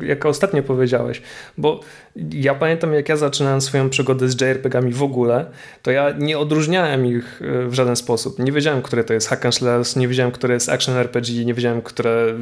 [0.00, 1.22] e, jak ostatnio powiedziałeś,
[1.58, 1.80] bo
[2.32, 5.46] ja pamiętam jak ja zaczynałem swoją przygodę z JRPG-ami w ogóle,
[5.82, 8.38] to ja nie odróżniałem ich e, w żaden sposób.
[8.38, 11.54] Nie wiedziałem, które to jest hack and slash, nie wiedziałem, które jest action RPG, nie
[11.54, 12.34] wiedziałem, które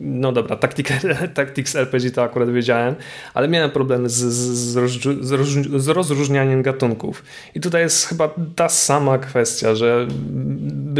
[0.00, 0.56] no dobra,
[1.34, 2.94] Tactics RPG to akurat wiedziałem,
[3.34, 7.22] ale miałem problemy z, z, z, z rozróżnianiem gatunków.
[7.54, 10.06] I tutaj jest chyba ta sama kwestia, że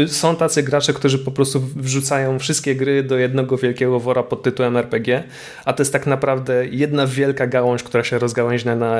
[0.07, 4.77] są tacy gracze, którzy po prostu wrzucają wszystkie gry do jednego wielkiego wora pod tytułem
[4.77, 5.23] RPG,
[5.65, 8.97] a to jest tak naprawdę jedna wielka gałąź, która się rozgałęźnia na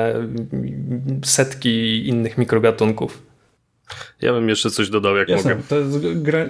[1.24, 3.22] setki innych mikrogatunków.
[4.20, 5.66] Ja bym jeszcze coś dodał, jak Jasne, mogę.
[5.68, 6.46] To jest gra...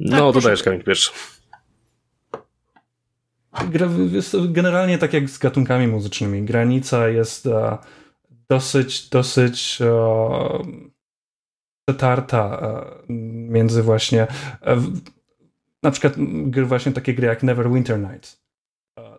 [0.00, 1.10] No, tak, dodajesz Kamil pierwszy.
[4.48, 7.78] Generalnie tak jak z gatunkami muzycznymi, granica jest uh,
[8.48, 10.66] dosyć, dosyć uh,
[11.86, 13.12] przetarta e,
[13.48, 14.22] między właśnie
[14.62, 14.82] e,
[15.82, 16.14] na przykład
[16.44, 18.42] gry właśnie takie gry jak Neverwinter Nights.
[18.98, 19.18] E,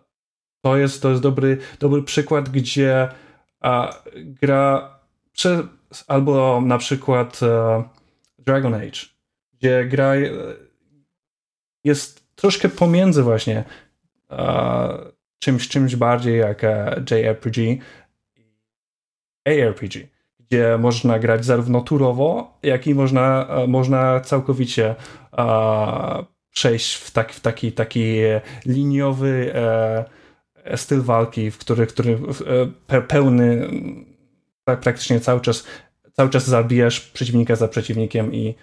[0.60, 3.08] to jest, to jest dobry, dobry przykład, gdzie
[4.16, 4.98] gra
[6.06, 7.40] albo na przykład
[8.38, 9.00] Dragon Age,
[9.52, 10.12] gdzie gra
[11.84, 13.64] jest troszkę pomiędzy właśnie
[15.38, 16.62] czymś, czymś bardziej jak
[17.10, 17.58] JRPG
[19.46, 20.17] i ARPG
[20.48, 24.94] gdzie można grać zarówno turowo, jak i można, e, można całkowicie
[25.38, 28.16] e, przejść w, tak, w taki, taki
[28.66, 30.04] liniowy, e,
[30.76, 32.18] styl walki, w który, który
[33.08, 33.70] pełny
[34.64, 35.64] praktycznie cały czas,
[36.12, 38.54] cały czas zabijasz przeciwnika za przeciwnikiem i,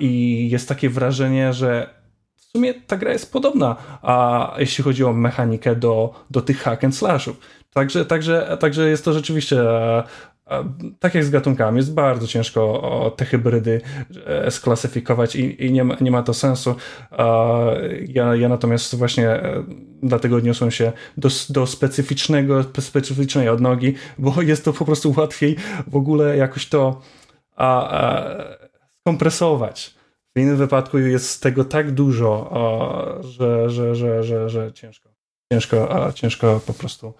[0.00, 1.94] i jest takie wrażenie, że
[2.34, 6.84] w sumie ta gra jest podobna, a jeśli chodzi o mechanikę do, do tych hack
[6.84, 7.36] and slashów.
[7.72, 9.56] Także, także, także jest to rzeczywiście
[10.98, 13.80] tak jak z gatunkami, jest bardzo ciężko te hybrydy
[14.26, 16.74] e, sklasyfikować i, i nie, ma, nie ma to sensu.
[18.08, 19.64] Ja, ja natomiast właśnie e,
[20.02, 25.96] dlatego odniosłem się do, do specyficznego, specyficznej odnogi, bo jest to po prostu łatwiej w
[25.96, 27.00] ogóle jakoś to
[27.56, 28.24] a, a,
[29.00, 29.94] skompresować.
[30.36, 35.08] W innym wypadku jest tego tak dużo, a, że, że, że, że, że ciężko.
[35.52, 37.14] Ciężko, ciężko po prostu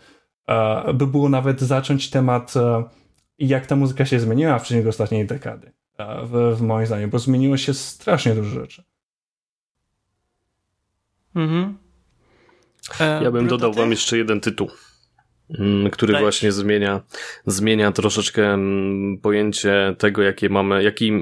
[0.95, 2.85] by było nawet zacząć temat e,
[3.43, 5.73] i jak ta muzyka się zmieniła w przeciągu ostatniej dekady,
[6.25, 8.85] w, w moim zdaniem, bo zmieniło się strasznie dużo rzeczy.
[11.35, 11.79] Mhm.
[13.01, 14.71] E, ja bym dodał wam jeszcze jeden tytuł.
[15.59, 16.25] Mm, który Dajcie.
[16.25, 17.01] właśnie zmienia,
[17.47, 21.13] zmienia troszeczkę mm, pojęcie tego, jakie mamy, jaki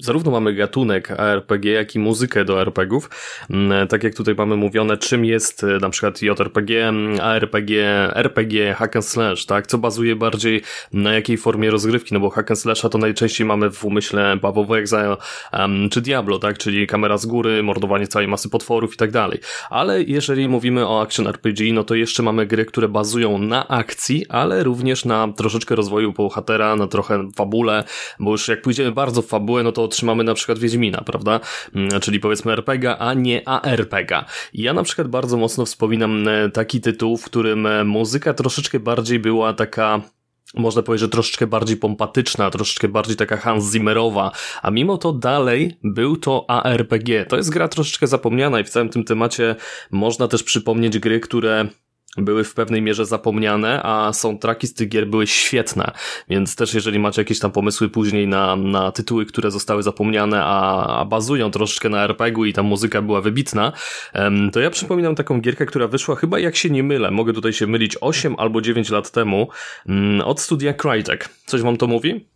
[0.00, 3.10] zarówno mamy gatunek ARPG, jak i muzykę do RPGów.
[3.50, 7.70] Mm, tak jak tutaj mamy mówione, czym jest e, na przykład JRPG, ARPG,
[8.14, 9.66] RPG, hack and slash, tak?
[9.66, 10.62] Co bazuje bardziej
[10.92, 14.70] na jakiej formie rozgrywki, no bo hack and slasha to najczęściej mamy w umyśle of
[14.70, 15.16] Exile
[15.52, 16.58] um, czy Diablo, tak?
[16.58, 19.38] Czyli kamera z góry, mordowanie całej masy potworów i tak dalej.
[19.70, 24.26] Ale jeżeli mówimy o action RPG, no to jeszcze mamy gry, które bazują na akcji,
[24.28, 27.84] ale również na troszeczkę rozwoju bohatera, na trochę fabule,
[28.20, 31.40] bo już jak pójdziemy bardzo w fabułę, no to otrzymamy na przykład Wiedźmina, prawda?
[31.74, 34.24] Mm, czyli powiedzmy RPG, a nie ARPG.
[34.54, 39.18] Ja na przykład bardzo mocno wspominam e, taki tytuł, w którym e, muzyka troszeczkę bardziej
[39.18, 40.00] była taka
[40.54, 44.30] można powiedzieć, że troszeczkę bardziej pompatyczna, troszeczkę bardziej taka Hans Zimmerowa,
[44.62, 47.26] a mimo to dalej był to ARPG.
[47.28, 49.56] To jest gra troszeczkę zapomniana i w całym tym temacie
[49.90, 51.68] można też przypomnieć gry, które
[52.16, 55.92] były w pewnej mierze zapomniane, a soundtracki z tych gier były świetne,
[56.28, 60.86] więc też jeżeli macie jakieś tam pomysły później na, na tytuły, które zostały zapomniane, a,
[61.00, 63.72] a bazują troszeczkę na RPG-u i ta muzyka była wybitna,
[64.52, 67.66] to ja przypominam taką gierkę, która wyszła chyba, jak się nie mylę, mogę tutaj się
[67.66, 69.48] mylić, 8 albo 9 lat temu,
[69.86, 71.28] mm, od studia Crytek.
[71.46, 72.26] Coś wam to mówi?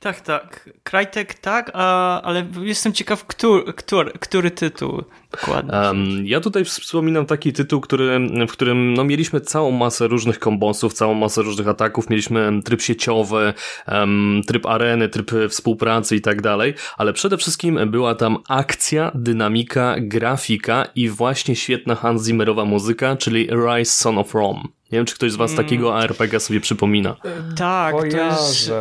[0.00, 0.70] Tak, tak.
[0.82, 5.72] Krajtek tak, a, ale jestem ciekaw, który, który, który tytuł dokładnie.
[5.72, 10.92] Um, ja tutaj wspominam taki tytuł, który, w którym no, mieliśmy całą masę różnych kombosów,
[10.92, 13.54] całą masę różnych ataków, mieliśmy tryb sieciowy,
[13.88, 19.94] um, tryb areny, tryb współpracy i tak dalej, ale przede wszystkim była tam akcja, dynamika,
[19.98, 24.79] grafika i właśnie świetna Hans Zimmerowa muzyka, czyli Rise Son of Rome.
[24.92, 25.64] Nie wiem, czy ktoś z was mm.
[25.64, 27.16] takiego ARPG sobie przypomina.
[27.56, 28.72] Tak, to jest...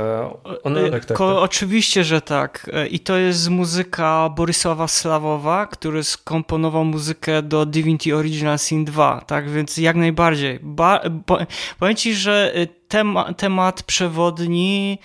[0.64, 0.82] One...
[0.82, 1.22] Tak, tak, tak.
[1.22, 2.70] Oczywiście, że tak.
[2.90, 9.50] I to jest muzyka Borysława Slawowa, który skomponował muzykę do Divinity Original Sin 2, tak
[9.50, 10.60] więc jak najbardziej.
[10.62, 11.38] Ba po
[11.80, 12.54] powiem ci, że
[12.88, 15.00] tema temat przewodni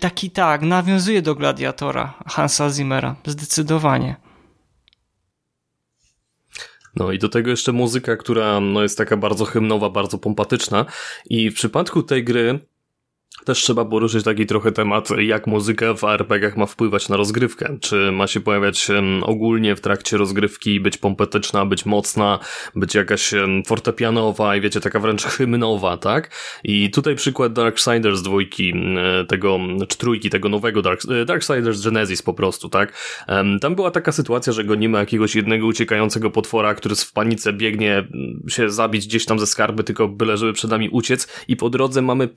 [0.00, 4.16] taki tak, nawiązuje do Gladiatora Hansa Zimmera, zdecydowanie.
[6.96, 10.86] No i do tego jeszcze muzyka, która no, jest taka bardzo hymnowa, bardzo pompatyczna.
[11.30, 12.58] I w przypadku tej gry
[13.44, 17.76] też trzeba poruszyć taki trochę temat, jak muzyka w RPG-ach ma wpływać na rozgrywkę.
[17.80, 18.88] Czy ma się pojawiać
[19.22, 22.38] ogólnie w trakcie rozgrywki, być pompetyczna, być mocna,
[22.74, 23.30] być jakaś
[23.66, 26.30] fortepianowa i wiecie, taka wręcz hymnowa, tak?
[26.64, 28.74] I tutaj przykład Darksiders dwójki,
[29.28, 29.58] tego,
[29.88, 32.92] czy trójki, tego nowego Dark, e, Darksiders Genesis po prostu, tak?
[33.60, 38.08] Tam była taka sytuacja, że gonimy jakiegoś jednego uciekającego potwora, który w panice biegnie
[38.48, 42.02] się zabić gdzieś tam ze skarby, tylko byle żeby przed nami uciec i po drodze
[42.02, 42.28] mamy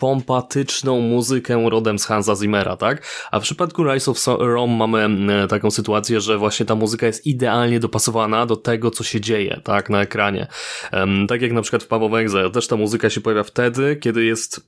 [0.88, 3.04] pompatyczną muzykę rodem z Hansa Zimmera, tak?
[3.32, 7.26] A w przypadku Rise of Rome mamy e, taką sytuację, że właśnie ta muzyka jest
[7.26, 10.48] idealnie dopasowana do tego, co się dzieje, tak, na ekranie.
[10.94, 14.26] Um, tak jak na przykład w of Exile, też ta muzyka się pojawia wtedy, kiedy
[14.26, 14.68] jest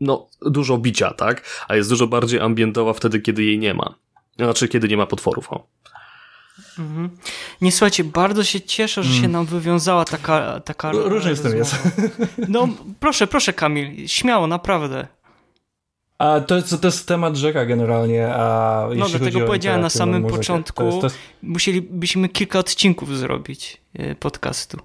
[0.00, 1.42] no, dużo bicia, tak?
[1.68, 3.94] A jest dużo bardziej ambientowa wtedy, kiedy jej nie ma.
[4.36, 5.66] Znaczy, kiedy nie ma potworów, o.
[6.78, 7.10] Mhm.
[7.60, 9.22] Nie słuchajcie, bardzo się cieszę, że mm.
[9.22, 10.60] się nam wywiązała taka.
[10.60, 11.74] taka Różnie z tym jest.
[12.48, 12.68] No
[13.00, 15.17] proszę, proszę, Kamil, śmiało, naprawdę.
[16.18, 18.34] A to jest, to jest temat rzeka generalnie.
[18.34, 20.38] A no dlatego powiedziałem na samym muzykę.
[20.38, 21.18] początku, to jest, to jest...
[21.42, 24.78] musielibyśmy kilka odcinków zrobić e, podcastu.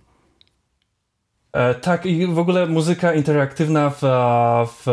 [1.53, 4.01] E, tak, i w ogóle muzyka interaktywna w,
[4.67, 4.83] w,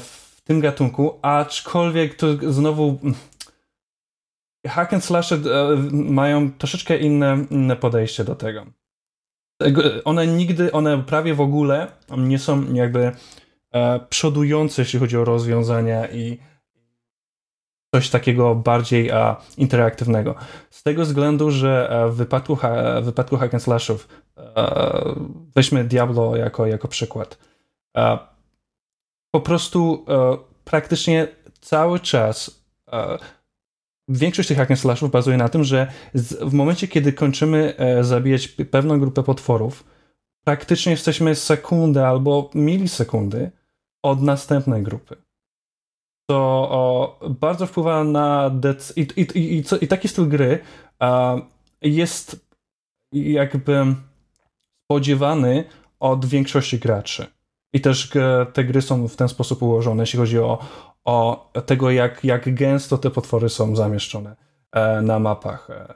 [0.00, 2.98] w tym gatunku, aczkolwiek to znowu
[4.66, 5.38] hack and slash e,
[5.92, 8.66] mają troszeczkę inne, inne podejście do tego.
[10.04, 13.12] One nigdy, one prawie w ogóle nie są jakby
[13.72, 16.38] e, przodujące, jeśli chodzi o rozwiązania i
[17.94, 19.10] coś takiego bardziej
[19.56, 20.34] interaktywnego.
[20.70, 22.56] Z tego względu, że w wypadku,
[23.02, 24.08] w wypadku hack and slashów
[25.56, 27.38] weźmy Diablo jako, jako przykład.
[29.30, 30.06] Po prostu
[30.64, 31.28] praktycznie
[31.60, 32.64] cały czas
[34.08, 35.92] większość tych hack and slashów bazuje na tym, że
[36.40, 39.84] w momencie, kiedy kończymy e, zabijać pewną grupę potworów,
[40.44, 43.50] praktycznie jesteśmy sekundę albo milisekundy
[44.02, 45.16] od następnej grupy.
[46.30, 46.36] To
[46.70, 50.58] o, bardzo wpływa na dec- i, i, i, i, i taki styl gry
[50.98, 51.36] a,
[51.82, 52.46] jest
[53.12, 53.94] jakby
[54.84, 55.64] spodziewany
[56.00, 57.26] od większości graczy.
[57.74, 58.12] I też
[58.52, 60.58] te gry są w ten sposób ułożone, jeśli chodzi o,
[61.04, 64.36] o tego, jak, jak gęsto te potwory są zamieszczone
[64.72, 65.70] e, na mapach.
[65.70, 65.94] E.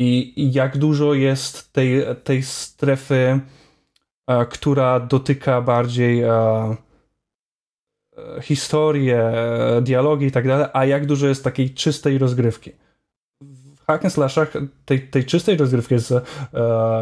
[0.00, 3.40] I, I jak dużo jest tej, tej strefy,
[4.30, 6.24] e, która dotyka bardziej
[8.42, 9.32] historię,
[9.82, 12.70] dialogi i tak dalej, a jak dużo jest takiej czystej rozgrywki.
[13.76, 14.52] W hack slashach
[14.84, 16.14] tej, tej czystej rozgrywki jest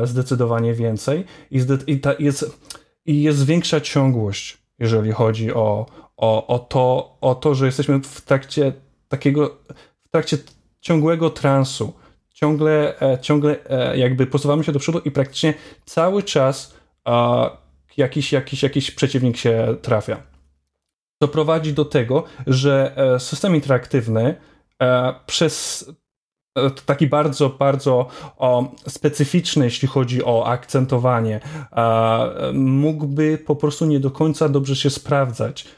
[0.05, 2.59] zdecydowanie więcej i, zde, i, ta, jest,
[3.07, 5.87] i jest większa ciągłość, jeżeli chodzi o,
[6.17, 8.73] o, o, to, o to, że jesteśmy w trakcie
[9.09, 9.57] takiego,
[10.05, 10.37] w trakcie
[10.81, 11.93] ciągłego transu.
[12.35, 15.55] Ciągle, e, ciągle e, jakby posuwamy się do przodu i praktycznie
[15.85, 16.75] cały czas
[17.97, 20.34] jakiś, jakiś, jakiś przeciwnik się trafia.
[21.25, 24.35] To prowadzi do tego, że e, system interaktywny
[25.27, 25.85] przez
[26.87, 28.07] taki bardzo, bardzo
[28.89, 31.41] specyficzny, jeśli chodzi o akcentowanie,
[32.53, 35.68] mógłby po prostu nie do końca dobrze się sprawdzać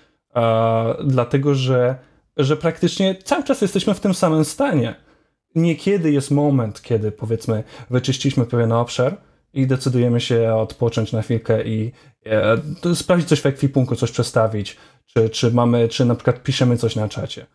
[1.05, 1.97] dlatego że,
[2.36, 4.94] że praktycznie cały czas jesteśmy w tym samym stanie.
[5.55, 9.16] Niekiedy jest moment, kiedy powiedzmy wyczyściliśmy pewien obszar
[9.57, 11.92] i decydujemy się odpocząć na chwilkę i
[12.84, 14.76] e, sprawdzić coś w ekwipunku, coś przestawić,
[15.07, 17.46] czy, czy mamy, czy na przykład piszemy coś na czacie.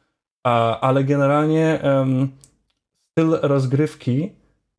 [0.44, 2.32] A, ale generalnie um,
[3.12, 4.32] styl rozgrywki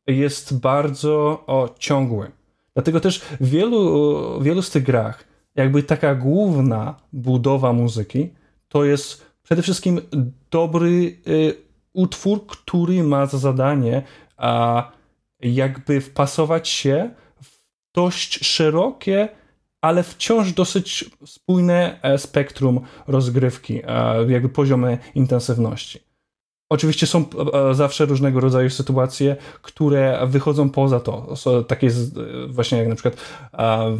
[0.07, 2.31] jest bardzo o, ciągły.
[2.73, 8.29] Dlatego też w wielu, wielu z tych grach jakby taka główna budowa muzyki
[8.67, 10.01] to jest przede wszystkim
[10.51, 11.55] dobry y,
[11.93, 14.01] utwór, który ma za zadanie
[14.37, 14.91] a,
[15.39, 17.09] jakby wpasować się
[17.41, 17.59] w
[17.95, 19.29] dość szerokie,
[19.83, 23.81] ale wciąż dosyć spójne e, spektrum rozgrywki,
[24.27, 25.99] jakby poziomy intensywności.
[26.69, 31.33] Oczywiście są e, zawsze różnego rodzaju sytuacje, które wychodzą poza to.
[31.67, 31.89] Takie
[32.47, 33.15] właśnie jak na przykład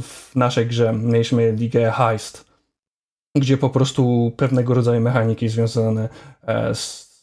[0.02, 2.46] w naszej grze mieliśmy ligę Heist,
[3.38, 6.10] gdzie po prostu pewnego rodzaju mechaniki związane
[6.42, 7.14] e, z,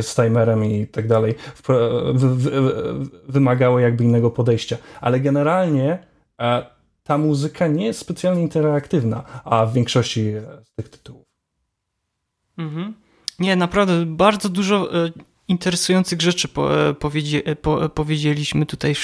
[0.00, 1.34] z timerem i tak dalej
[3.28, 4.76] wymagały jakby innego podejścia.
[5.00, 5.98] Ale generalnie
[6.40, 6.79] e,
[7.10, 10.32] ta muzyka nie jest specjalnie interaktywna, a w większości
[10.64, 11.26] z tych tytułów.
[12.58, 12.94] Mhm.
[13.38, 15.10] Nie, naprawdę bardzo dużo e,
[15.48, 18.94] interesujących rzeczy po, e, powiedzie, e, po, powiedzieliśmy tutaj.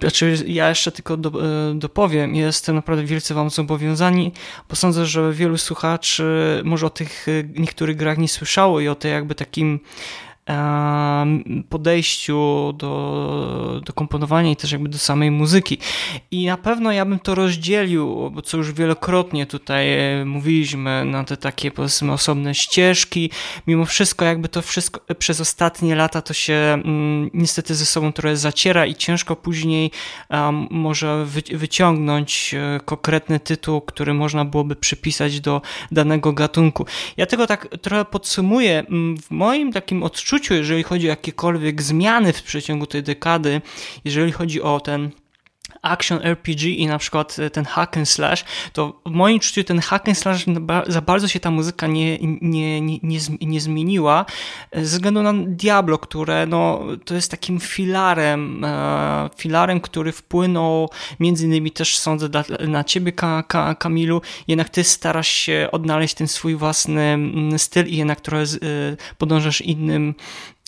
[0.00, 1.32] Znaczy, ja jeszcze tylko do,
[1.74, 4.32] dopowiem, jestem naprawdę wielce Wam zobowiązani,
[4.68, 6.24] bo sądzę, że wielu słuchaczy
[6.64, 7.26] może o tych
[7.56, 9.80] niektórych grach nie słyszało i o tej jakby takim
[11.68, 15.78] podejściu do, do komponowania i też jakby do samej muzyki.
[16.30, 21.24] I na pewno ja bym to rozdzielił, bo co już wielokrotnie tutaj e, mówiliśmy, na
[21.24, 23.30] te takie powiedzmy osobne ścieżki.
[23.66, 28.36] Mimo wszystko jakby to wszystko przez ostatnie lata to się mm, niestety ze sobą trochę
[28.36, 29.90] zaciera i ciężko później
[30.70, 35.62] może wyciągnąć e, konkretny tytuł, który można byłoby przypisać do
[35.92, 36.86] danego gatunku.
[37.16, 38.78] Ja tego tak trochę podsumuję.
[38.78, 43.60] Mm, w moim takim odczuciu, jeżeli chodzi o jakiekolwiek zmiany w przeciągu tej dekady,
[44.04, 45.10] jeżeli chodzi o ten
[45.82, 49.80] action RPG i na przykład e, ten hack and slash, to w moim czuciu ten
[49.80, 50.46] hack and slash
[50.86, 54.26] za bardzo się ta muzyka nie, nie, nie, nie, nie zmieniła
[54.70, 60.90] e, ze względu na Diablo, które no, to jest takim filarem, e, filarem, który wpłynął
[61.20, 62.28] między innymi też sądzę
[62.68, 63.12] na ciebie
[63.78, 68.44] Kamilu, jednak ty starasz się odnaleźć ten swój własny mm, styl i jednak trochę
[69.18, 70.14] podążasz innym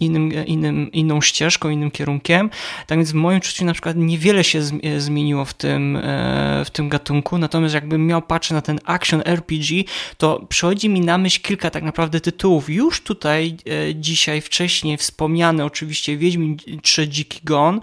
[0.00, 2.50] innym, innym, inną ścieżką, innym kierunkiem.
[2.86, 4.62] Tak więc w moim czuciu na przykład niewiele się
[4.98, 9.84] zmieniło w tym, e, w tym gatunku, natomiast jakbym miał patrzeć na ten action RPG,
[10.16, 12.70] to przychodzi mi na myśl kilka tak naprawdę tytułów.
[12.70, 13.56] Już tutaj
[13.88, 17.80] e, dzisiaj wcześniej wspomniany oczywiście Wiedźmin 3 Dziki Gon,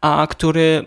[0.00, 0.84] a który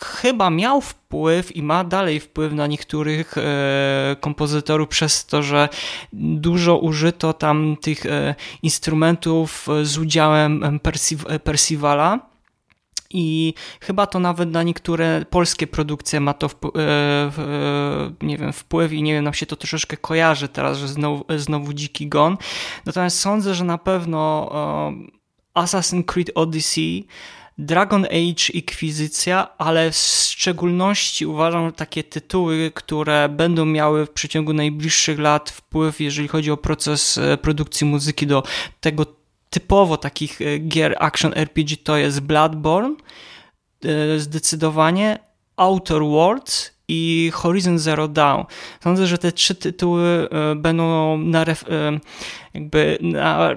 [0.00, 5.68] chyba miał wpływ i ma dalej wpływ na niektórych e, kompozytorów przez to, że
[6.12, 10.80] dużo użyto tam tych e, instrumentów z udziałem
[11.44, 12.30] Percivala
[13.10, 16.74] i chyba to nawet na niektóre polskie produkcje ma to wpływ,
[18.22, 21.72] nie wiem, wpływ i nie wiem, nam się to troszeczkę kojarzy teraz, że znowu, znowu
[21.72, 22.36] Dziki Gon.
[22.86, 24.50] Natomiast sądzę, że na pewno
[25.54, 27.06] Assassin's Creed Odyssey
[27.60, 35.18] Dragon Age Inkwizycja, ale w szczególności uważam takie tytuły, które będą miały w przeciągu najbliższych
[35.18, 38.42] lat wpływ, jeżeli chodzi o proces e, produkcji muzyki do
[38.80, 39.06] tego
[39.50, 42.96] typowo takich e, gier action RPG to jest Bloodborne
[43.84, 45.18] e, zdecydowanie,
[45.56, 48.42] Outer Worlds i Horizon Zero Dawn.
[48.84, 51.54] Sądzę, że te trzy tytuły e, będą na, e,
[52.54, 53.50] jakby na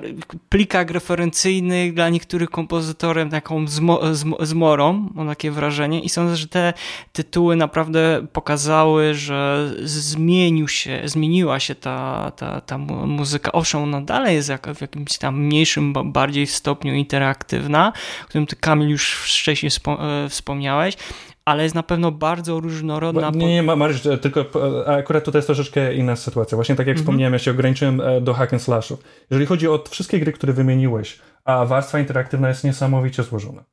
[0.49, 3.99] plikach referencyjnych dla niektórych kompozytorem taką zmo,
[4.39, 6.73] zmorą, mam takie wrażenie i sądzę, że te
[7.11, 13.51] tytuły naprawdę pokazały, że zmienił się, zmieniła się ta, ta, ta muzyka.
[13.51, 18.89] Owszem, ona dalej jest w jakimś tam mniejszym, bardziej stopniu interaktywna, o którym ty Kamil
[18.89, 20.97] już wcześniej e, wspomniałeś,
[21.45, 23.29] ale jest na pewno bardzo różnorodna.
[23.29, 24.45] Nie, nie, Maryś, tylko
[24.85, 26.55] akurat tutaj jest troszeczkę inna sytuacja.
[26.55, 26.99] Właśnie tak jak -hmm.
[26.99, 29.03] wspomniałem, ja się ograniczyłem e, do hack and slashów.
[29.29, 33.63] Jeżeli chodzi o wszystkie gry, które wymieniłeś, a warstwa interaktywna jest niesamowicie złożona.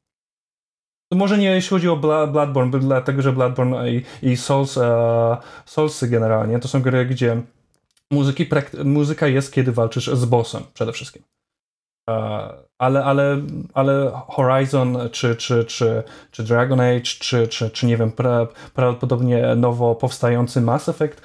[1.13, 4.85] Może nie jeśli chodzi o Bloodborne, dlatego że Bloodborne i, i Souls, uh,
[5.65, 7.43] Soulsy generalnie to są gry, gdzie
[8.11, 8.47] muzyki,
[8.85, 11.23] muzyka jest, kiedy walczysz z bossem przede wszystkim.
[12.11, 13.41] Uh, ale, ale,
[13.75, 19.55] ale Horizon, czy, czy, czy, czy Dragon Age, czy, czy, czy nie wiem, pra, prawdopodobnie
[19.57, 21.23] nowo powstający Mass Effect,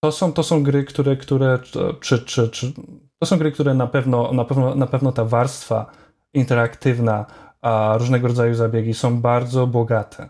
[0.00, 1.58] to są, to są gry, które, które
[2.00, 2.72] czy, czy, czy,
[3.18, 5.90] to są gry, które na pewno, na pewno, na pewno ta warstwa
[6.34, 7.26] interaktywna,
[7.62, 10.28] a różnego rodzaju zabiegi są bardzo bogate.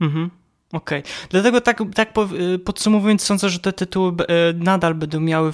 [0.00, 0.30] Mhm.
[0.74, 1.12] Okej, okay.
[1.30, 2.08] dlatego tak, tak
[2.54, 5.48] y, podsumowując, sądzę, że te tytuły y, nadal będą miały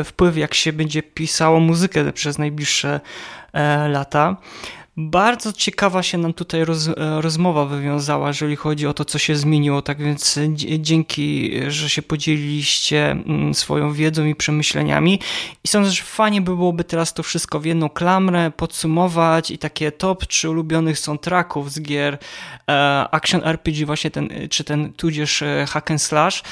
[0.00, 3.00] y, wpływ, jak się będzie pisało muzykę przez najbliższe
[3.52, 4.36] e, lata.
[4.98, 9.82] Bardzo ciekawa się nam tutaj roz, rozmowa wywiązała, jeżeli chodzi o to, co się zmieniło.
[9.82, 10.38] Tak więc
[10.78, 15.20] dzięki, że się podzieliliście mm, swoją wiedzą i przemyśleniami.
[15.64, 19.92] I sądzę, że fajnie by byłoby teraz to wszystko w jedną klamrę podsumować i takie
[19.92, 22.18] top 3 ulubionych soundtracków z gier
[22.68, 26.42] e, Action RPG, właśnie ten, czy ten tudzież e, hack and slash.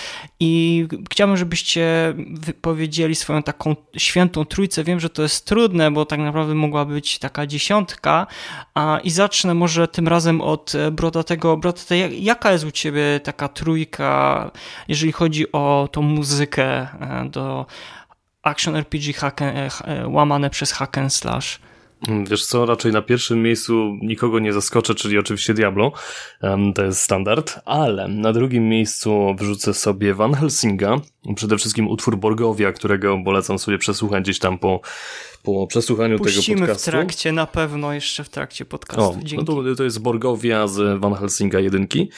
[0.40, 4.84] I chciałbym, żebyście wypowiedzieli swoją taką świętą trójcę.
[4.84, 8.26] Wiem, że to jest trudne, bo tak naprawdę mogła być taka dziesiątka,
[9.04, 11.56] i zacznę może tym razem od e, Brodatego.
[11.56, 14.50] Brodaty, jaka jest u ciebie taka trójka,
[14.88, 17.66] jeżeli chodzi o tą muzykę e, do
[18.42, 19.68] action RPG hack, e,
[20.08, 21.60] łamane przez hack and slash?
[22.30, 25.92] Wiesz co, raczej na pierwszym miejscu nikogo nie zaskoczę, czyli oczywiście Diablo,
[26.74, 30.96] to jest standard, ale na drugim miejscu wrzucę sobie Van Helsinga,
[31.36, 34.80] przede wszystkim utwór Borgowia, którego polecam sobie przesłuchać gdzieś tam po
[35.44, 36.90] po przesłuchaniu Puścimy tego podcastu.
[36.90, 39.02] w trakcie, na pewno jeszcze w trakcie podcastu.
[39.02, 42.10] O, no to, to jest Borgowia z Van Helsinga jedynki.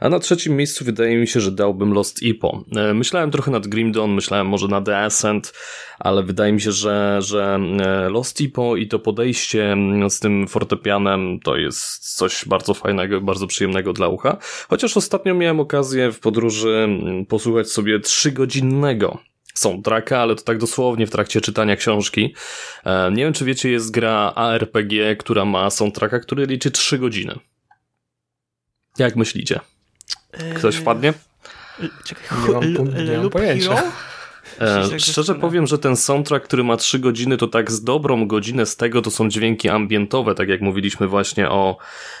[0.00, 2.64] A na trzecim miejscu wydaje mi się, że dałbym Lost Ipo.
[2.76, 5.52] E, myślałem trochę nad Grim Dawn, myślałem może nad The Ascent,
[5.98, 10.48] ale wydaje mi się, że, że e, Lost Ipo i to podejście mm, z tym
[10.48, 14.36] fortepianem to jest coś bardzo fajnego, bardzo przyjemnego dla ucha.
[14.68, 19.18] Chociaż ostatnio miałem okazję w podróży mm, posłuchać sobie trzygodzinnego
[19.54, 22.34] soundtracka, ale to tak dosłownie w trakcie czytania książki.
[22.84, 27.34] E, nie wiem, czy wiecie, jest gra ARPG, która ma soundtracka, który liczy 3 godziny.
[28.98, 29.60] Jak myślicie?
[30.56, 31.12] Ktoś wpadnie?
[32.04, 33.82] Czekaj, nie mam, nie mam pojęcia.
[34.60, 38.66] E, szczerze powiem, że ten soundtrack, który ma 3 godziny, to tak z dobrą godzinę
[38.66, 41.76] z tego to są dźwięki ambientowe, tak jak mówiliśmy właśnie o,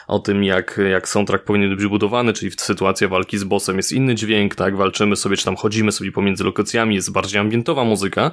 [0.06, 3.92] o tym, jak, jak soundtrack powinien być budowany, czyli w sytuacji walki z bossem jest
[3.92, 8.30] inny dźwięk, tak, walczymy sobie, czy tam chodzimy sobie pomiędzy lokacjami, jest bardziej ambientowa muzyka.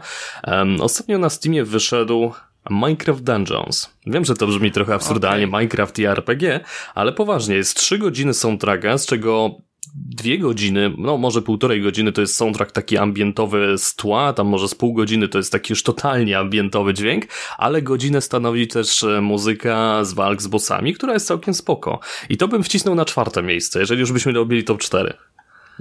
[0.47, 2.31] Um, ostatnio na Steamie wyszedł
[2.69, 3.89] Minecraft Dungeons.
[4.07, 5.59] Wiem, że to brzmi trochę absurdalnie, okay.
[5.59, 6.59] Minecraft i RPG,
[6.95, 9.55] ale poważnie, jest 3 godziny soundtracka, z czego
[9.95, 14.67] dwie godziny, no może półtorej godziny to jest soundtrack taki ambientowy z tła, tam może
[14.67, 17.25] z pół godziny to jest taki już totalnie ambientowy dźwięk,
[17.57, 21.99] ale godzinę stanowi też e, muzyka z walk z bossami, która jest całkiem spoko.
[22.29, 25.13] I to bym wcisnął na czwarte miejsce, jeżeli już byśmy robili top 4.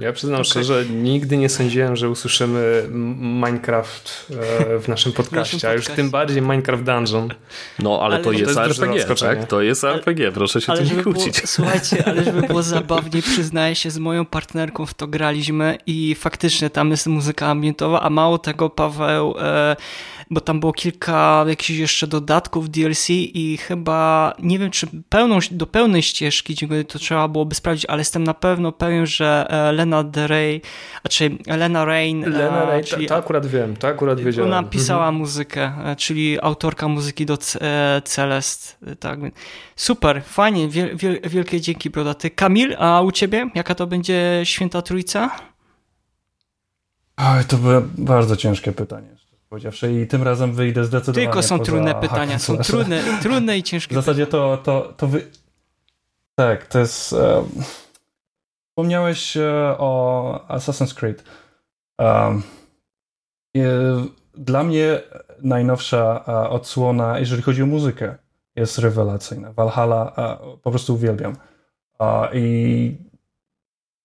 [0.01, 0.45] Ja przyznam okay.
[0.45, 2.83] szczerze, nigdy nie sądziłem, że usłyszymy
[3.19, 7.29] Minecraft e, w naszym podcaście, a już tym bardziej Minecraft Dungeon.
[7.79, 9.47] No, ale, ale to, jest to jest RPG, tak?
[9.47, 11.35] To jest RPG, proszę się ale tym nie kłócić.
[11.35, 16.15] Było, słuchajcie, ale żeby było zabawniej, przyznaję się, z moją partnerką w to graliśmy i
[16.15, 19.75] faktycznie tam jest muzyka ambientowa, a mało tego Paweł e,
[20.31, 25.67] bo tam było kilka jakichś jeszcze dodatków DLC i chyba nie wiem, czy pełną, do
[25.67, 26.55] pełnej ścieżki
[26.87, 30.61] to trzeba byłoby sprawdzić, ale jestem na pewno pewien, że e, Lena Rey,
[31.01, 32.21] znaczy Lena Rain.
[32.21, 34.51] Lena Rain, czyli to, to akurat wiem, to akurat wiedziałem.
[34.51, 35.15] Ona pisała mhm.
[35.15, 37.37] muzykę, czyli autorka muzyki do
[38.03, 38.77] Celest.
[38.99, 39.19] Tak.
[39.75, 42.29] Super, fajnie, wiel, wiel, wielkie dzięki brodaty.
[42.29, 45.31] Kamil, a u ciebie jaka to będzie święta trójca?
[47.17, 49.20] Oj, to były bardzo ciężkie pytanie.
[49.51, 51.27] Powiedziawszy, i tym razem wyjdę zdecydowanie.
[51.27, 53.95] Tylko są trudne pytania, są trudne, trudne i ciężkie.
[53.95, 55.27] W zasadzie to, to, to wy...
[56.35, 57.13] Tak, to jest.
[57.13, 57.49] Um...
[58.69, 61.23] Wspomniałeś e, o Assassin's Creed.
[61.99, 62.43] Um,
[64.33, 65.01] dla mnie
[65.41, 68.15] najnowsza e, odsłona, jeżeli chodzi o muzykę,
[68.55, 69.53] jest rewelacyjna.
[69.53, 70.13] Valhalla
[70.63, 71.35] po prostu uwielbiam.
[72.33, 72.97] I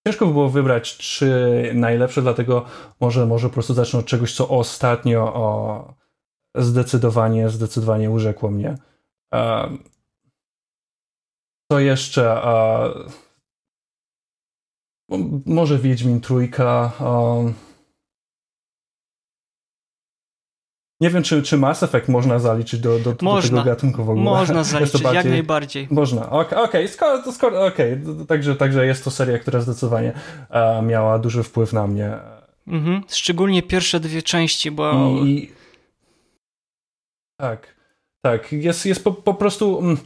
[0.06, 2.64] ciężko by było wybrać trzy najlepsze, dlatego
[3.00, 5.94] może, może po prostu zacznę od czegoś, co ostatnio o,
[6.54, 8.74] zdecydowanie, zdecydowanie urzekło mnie.
[11.72, 12.42] Co jeszcze?
[15.46, 16.92] Może Wiedźmin Trójka.
[21.00, 24.10] Nie wiem, czy, czy Mass Effect można zaliczyć do, do, można, do tego gatunku w
[24.10, 24.24] ogóle.
[24.24, 25.16] Można zaliczyć, bardziej...
[25.16, 25.88] jak najbardziej.
[25.90, 28.02] Można, okej, okay, skoro, skoro, okay.
[28.28, 30.12] także, także jest to seria, która zdecydowanie
[30.50, 32.18] e, miała duży wpływ na mnie.
[32.66, 33.02] Mhm.
[33.08, 35.10] Szczególnie pierwsze dwie części, bo...
[35.24, 35.52] I...
[37.40, 37.76] Tak,
[38.24, 39.78] tak, jest, jest po, po prostu...
[39.78, 39.96] Mm,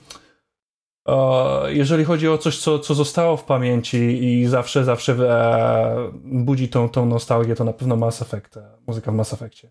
[1.69, 6.89] jeżeli chodzi o coś, co, co zostało w pamięci i zawsze, zawsze e, budzi tą,
[6.89, 9.71] tą nostalgię, to na pewno Mass Effect, e, muzyka w Mass Effectie.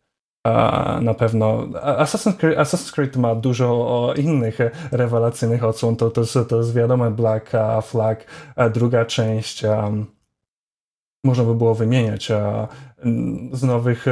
[1.02, 1.68] Na pewno
[1.98, 4.58] Assassin's Creed, Assassin's Creed ma dużo innych
[4.92, 5.96] rewelacyjnych odsłon.
[5.96, 8.26] To, to, to jest wiadomo Black Flag,
[8.74, 9.64] druga część.
[11.24, 12.32] Można by było wymieniać.
[13.54, 14.06] Z nowych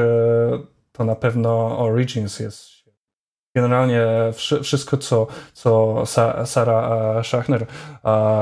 [0.92, 2.78] to na pewno Origins jest
[3.56, 4.06] generalnie
[4.64, 6.04] wszystko, co, co
[6.46, 7.66] Sarah Schachner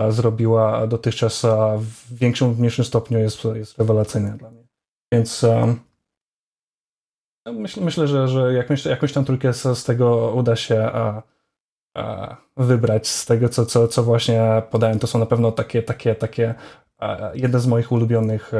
[0.09, 1.45] zrobiła dotychczas
[1.77, 4.63] w większym lub mniejszym stopniu jest, jest rewelacyjne dla mnie.
[5.13, 5.45] Więc
[7.53, 11.23] myślę, myślę że, że jakąś, jakąś tam trójkę z, tego uda się a,
[11.97, 14.99] a wybrać z tego, co, co, co właśnie podałem.
[14.99, 16.55] To są na pewno takie, takie, takie
[17.33, 18.51] jedne z moich ulubionych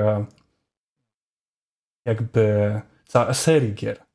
[2.06, 2.82] jakby
[3.34, 4.06] serii gier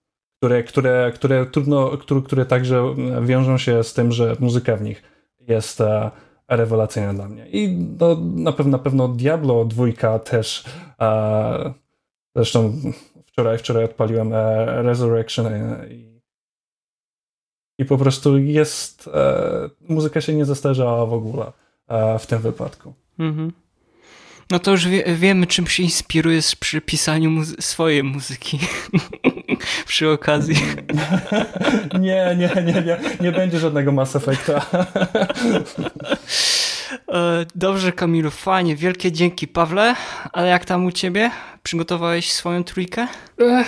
[0.41, 5.03] które, które, które trudno, które, które także wiążą się z tym, że muzyka w nich
[5.41, 6.11] jest e,
[6.49, 7.47] rewelacyjna dla mnie.
[7.47, 10.65] I no, na, pewno, na pewno Diablo 2 też
[11.01, 11.75] e,
[12.37, 12.73] zresztą
[13.41, 15.47] wczoraj, wczoraj odpaliłem e, Resurrection
[15.91, 16.21] i,
[17.79, 19.11] i po prostu jest
[19.89, 21.53] muzyka się nie zestarzała w ogóle
[22.19, 22.95] w tym wypadku.
[23.19, 23.53] Mhm.
[24.51, 28.59] No to już wie, wiemy, czym się inspirujesz przy pisaniu muzy swojej muzyki.
[29.87, 30.57] przy okazji.
[32.01, 32.99] nie, nie, nie, nie.
[33.21, 34.67] Nie będzie żadnego Mass Effecta.
[36.93, 38.77] E, dobrze, Kamilu, fajnie.
[38.77, 39.95] Wielkie dzięki, Pawle.
[40.33, 41.31] Ale jak tam u ciebie?
[41.63, 43.07] Przygotowałeś swoją trójkę?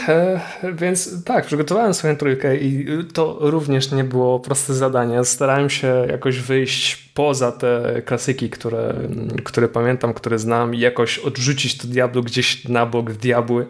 [0.09, 0.41] E,
[0.73, 5.25] więc tak, przygotowałem swoją trójkę i to również nie było proste zadanie.
[5.25, 8.95] Starałem się jakoś wyjść poza te klasyki, które,
[9.45, 13.67] które pamiętam, które znam i jakoś odrzucić to Diablo gdzieś na bok w Diabły.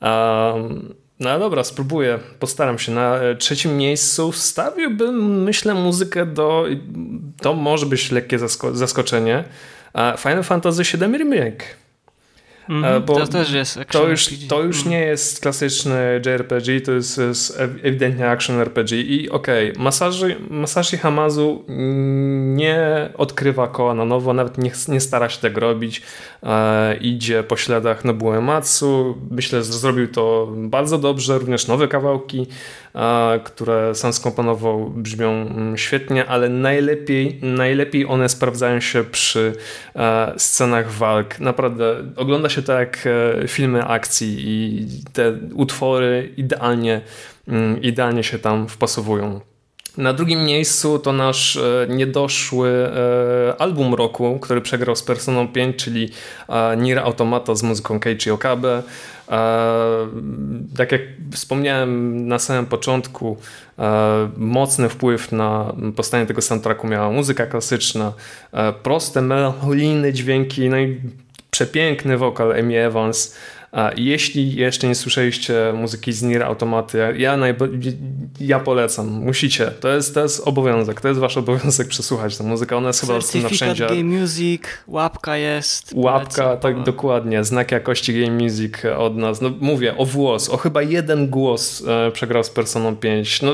[0.00, 2.92] Um, no dobra, spróbuję, postaram się.
[2.92, 6.64] Na e, trzecim miejscu wstawiłbym, myślę, muzykę do.
[7.42, 9.44] To może być lekkie zasko zaskoczenie.
[10.18, 11.83] Final Fantasy VII Remake.
[12.68, 14.90] Mm, bo to też jest action to już, to już mm.
[14.90, 20.96] nie jest klasyczny JRPG, to jest, jest ewidentnie action RPG i okej, okay, Masashi, Masashi
[20.96, 21.64] Hamazu
[22.54, 26.02] nie odkrywa koła na nowo, nawet nie, nie stara się tego robić,
[26.42, 32.46] e, idzie po śladach Nobuo Ematsu, myślę, że zrobił to bardzo dobrze, również nowe kawałki,
[33.44, 39.52] które sam skomponował brzmią mm, świetnie, ale najlepiej, najlepiej one sprawdzają się przy
[39.96, 41.40] e, scenach walk.
[41.40, 43.08] Naprawdę ogląda się tak
[43.48, 47.00] filmy akcji i te utwory idealnie,
[47.48, 49.40] mm, idealnie się tam wpasowują.
[49.98, 55.76] Na drugim miejscu to nasz e, niedoszły e, album roku, który przegrał z Personą 5,
[55.76, 56.10] czyli
[56.76, 58.82] Nier Automata z muzyką Keiichi Okabe.
[60.76, 61.00] Tak jak
[61.32, 63.36] wspomniałem na samym początku,
[64.36, 68.12] mocny wpływ na powstanie tego soundtracku miała muzyka klasyczna,
[68.82, 71.00] proste, melancholijne dźwięki, no i
[71.50, 73.34] przepiękny wokal Amy Evans.
[73.96, 77.36] Jeśli jeszcze nie słyszeliście muzyki z Nier Automaty, ja,
[78.40, 79.66] ja polecam, musicie.
[79.66, 82.76] To jest, to jest obowiązek, to jest wasz obowiązek przesłuchać tę muzykę.
[82.76, 83.86] Ona jest chyba na wszędzie.
[83.86, 85.92] Game Music, łapka jest.
[85.94, 89.40] Łapka, tak dokładnie, znak jakości Game Music od nas.
[89.40, 93.42] No mówię, o włos, o chyba jeden głos e, przegrał z Personą 5.
[93.42, 93.52] No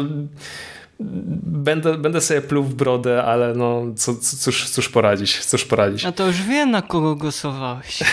[1.03, 6.05] Będę, będę sobie pluł w brodę, ale no co, cóż, cóż poradzić, cóż poradzić.
[6.05, 7.99] A to już wiem, na kogo głosowałeś.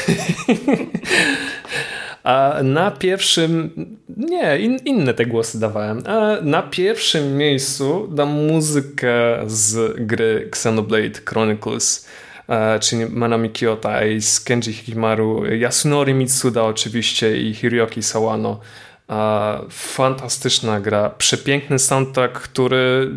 [2.27, 3.71] A na pierwszym,
[4.17, 6.03] nie, in, inne te głosy dawałem.
[6.07, 9.13] A na pierwszym miejscu dam muzykę
[9.45, 12.07] z gry Xenoblade Chronicles,
[12.49, 18.59] e, czyli Manami Kiyota i Kenji Hikimaru, Yasunori Mitsuda oczywiście i Hiroki Sawano.
[19.09, 23.11] E, fantastyczna gra, przepiękny soundtrack, który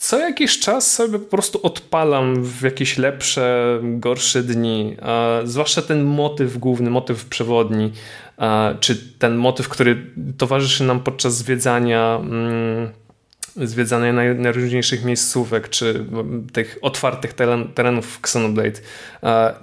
[0.00, 4.96] co jakiś czas sobie po prostu odpalam w jakieś lepsze, gorsze dni.
[5.44, 7.92] zwłaszcza ten motyw główny, motyw przewodni,
[8.80, 10.06] czy ten motyw, który
[10.38, 12.18] towarzyszy nam podczas zwiedzania.
[12.22, 12.88] Mm,
[13.56, 16.04] zwiedzania najróżniejszych miejscówek, czy
[16.52, 17.32] tych otwartych
[17.74, 18.80] terenów w Xenoblade,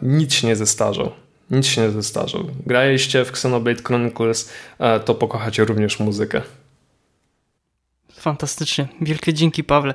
[0.02, 1.12] nic się nie zestarzał.
[1.52, 2.44] Nic się nie zestarzał.
[2.66, 4.50] Graliście w Xenoblade Chronicles,
[5.06, 6.42] to pokochacie również muzykę.
[8.28, 8.88] Fantastycznie.
[9.02, 9.94] Wielkie dzięki, Pawle.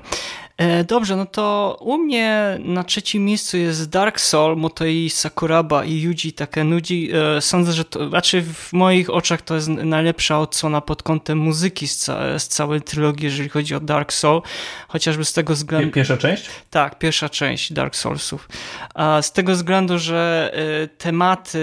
[0.63, 6.01] E, dobrze, no to u mnie na trzecim miejscu jest Dark Soul, Motoi Sakuraba i
[6.01, 7.11] Yuji Takenuji.
[7.37, 11.39] E, sądzę, że to, raczej znaczy w moich oczach to jest najlepsza odsłona pod kątem
[11.39, 14.43] muzyki z, ca z całej trylogii, jeżeli chodzi o Dark Soul,
[14.89, 15.91] chociażby z tego względu...
[15.91, 16.51] Pierwsza część?
[16.71, 18.49] Tak, pierwsza część Dark Soulsów.
[18.95, 21.63] A z tego względu, że e, tematy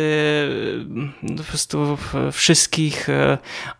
[1.37, 1.97] po prostu
[2.31, 3.07] wszystkich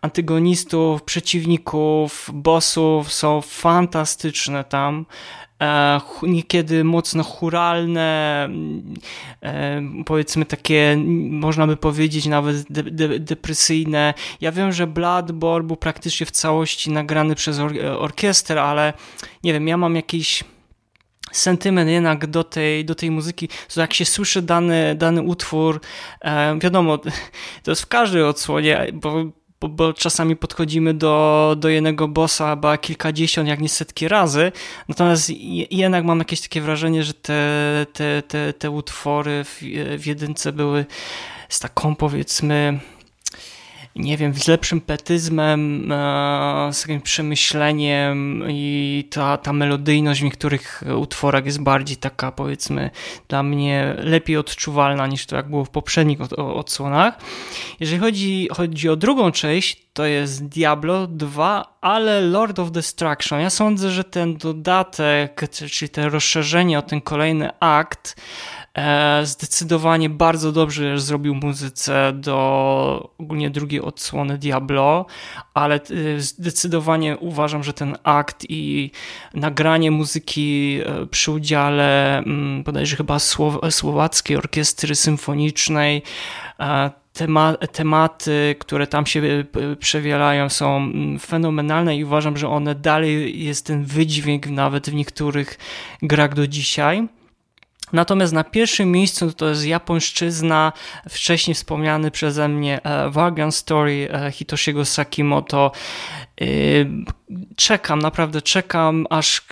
[0.00, 5.06] antygonistów, przeciwników, bossów są fantastyczne tam
[6.22, 8.48] niekiedy mocno churalne,
[9.42, 10.96] e, powiedzmy takie,
[11.30, 14.14] można by powiedzieć nawet de, de, depresyjne.
[14.40, 18.92] Ja wiem, że Bloodborne był praktycznie w całości nagrany przez or orkiestrę, ale
[19.44, 20.44] nie wiem, ja mam jakiś
[21.32, 25.80] sentyment jednak do tej, do tej muzyki, że jak się słyszy dany, dany utwór,
[26.20, 26.98] e, wiadomo,
[27.62, 29.24] to jest w każdej odsłonie, bo
[29.60, 34.52] bo, bo, czasami podchodzimy do, do jednego bossa chyba kilkadziesiąt, jak nie setki razy,
[34.88, 35.30] natomiast
[35.70, 37.42] jednak mam jakieś takie wrażenie, że te,
[37.92, 39.62] te, te, te utwory w,
[39.98, 40.86] w jedynce były
[41.48, 42.80] z taką powiedzmy
[43.96, 50.82] nie wiem, z lepszym petyzmem, e, z takim przemyśleniem i ta, ta melodyjność w niektórych
[50.96, 52.90] utworach jest bardziej taka, powiedzmy,
[53.28, 57.18] dla mnie lepiej odczuwalna niż to, jak było w poprzednich odsłonach.
[57.80, 63.40] Jeżeli chodzi, chodzi o drugą część, to jest Diablo 2, ale Lord of Destruction.
[63.40, 68.20] Ja sądzę, że ten dodatek, czyli to rozszerzenie o ten kolejny akt,
[69.22, 75.06] zdecydowanie bardzo dobrze zrobił muzyce do ogólnie drugiej odsłony Diablo,
[75.54, 78.90] ale e, zdecydowanie uważam, że ten akt i
[79.34, 83.18] nagranie muzyki e, przy udziale mm, bodajże chyba
[83.70, 86.02] słowackiej orkiestry symfonicznej
[87.72, 89.44] tematy, które tam się
[89.78, 95.58] przewielają, są mm, fenomenalne i uważam, że one dalej jest ten wydźwięk nawet w niektórych
[96.02, 97.08] grach do dzisiaj.
[97.92, 100.72] Natomiast na pierwszym miejscu to jest japońszczyzna,
[101.08, 105.72] wcześniej wspomniany przeze mnie Wagon e, Story e, Hitoshiego Sakimoto.
[107.56, 109.42] Czekam, naprawdę czekam, aż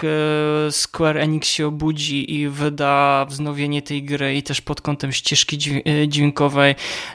[0.71, 6.09] Square Enix się obudzi i wyda wznowienie tej gry i też pod kątem ścieżki y,
[6.09, 6.75] dźwiękowej.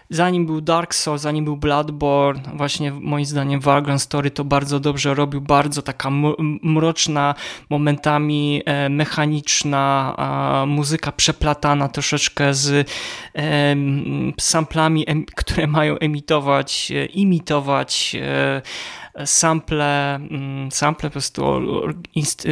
[0.10, 5.14] Zanim był Dark Souls, zanim był Bloodborne, właśnie moim zdaniem Vagrant Story to bardzo dobrze
[5.14, 6.10] robił, bardzo taka
[6.64, 7.36] mroczna,
[7.70, 10.16] momentami e, mechaniczna
[10.68, 12.90] muzyka przeplatana troszeczkę z
[14.40, 18.62] samplami, które mają emitować, e, imitować e,
[19.26, 21.44] sample, mm, sample po prostu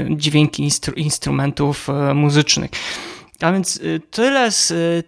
[0.10, 2.72] dźwięki instru, instrumentów e, muzycznych.
[3.42, 4.50] A więc y, tyle,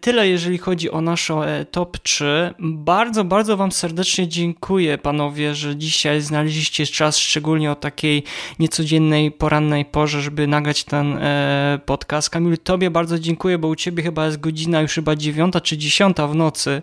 [0.01, 2.53] tyle jeżeli chodzi o naszą e, top 3.
[2.59, 8.23] Bardzo, bardzo Wam serdecznie dziękuję, panowie, że dzisiaj znaleźliście czas, szczególnie o takiej
[8.59, 12.29] niecodziennej, porannej porze, żeby nagrać ten e, podcast.
[12.29, 16.27] Kamil, Tobie bardzo dziękuję, bo u Ciebie chyba jest godzina już chyba dziewiąta czy dziesiąta
[16.27, 16.81] w nocy.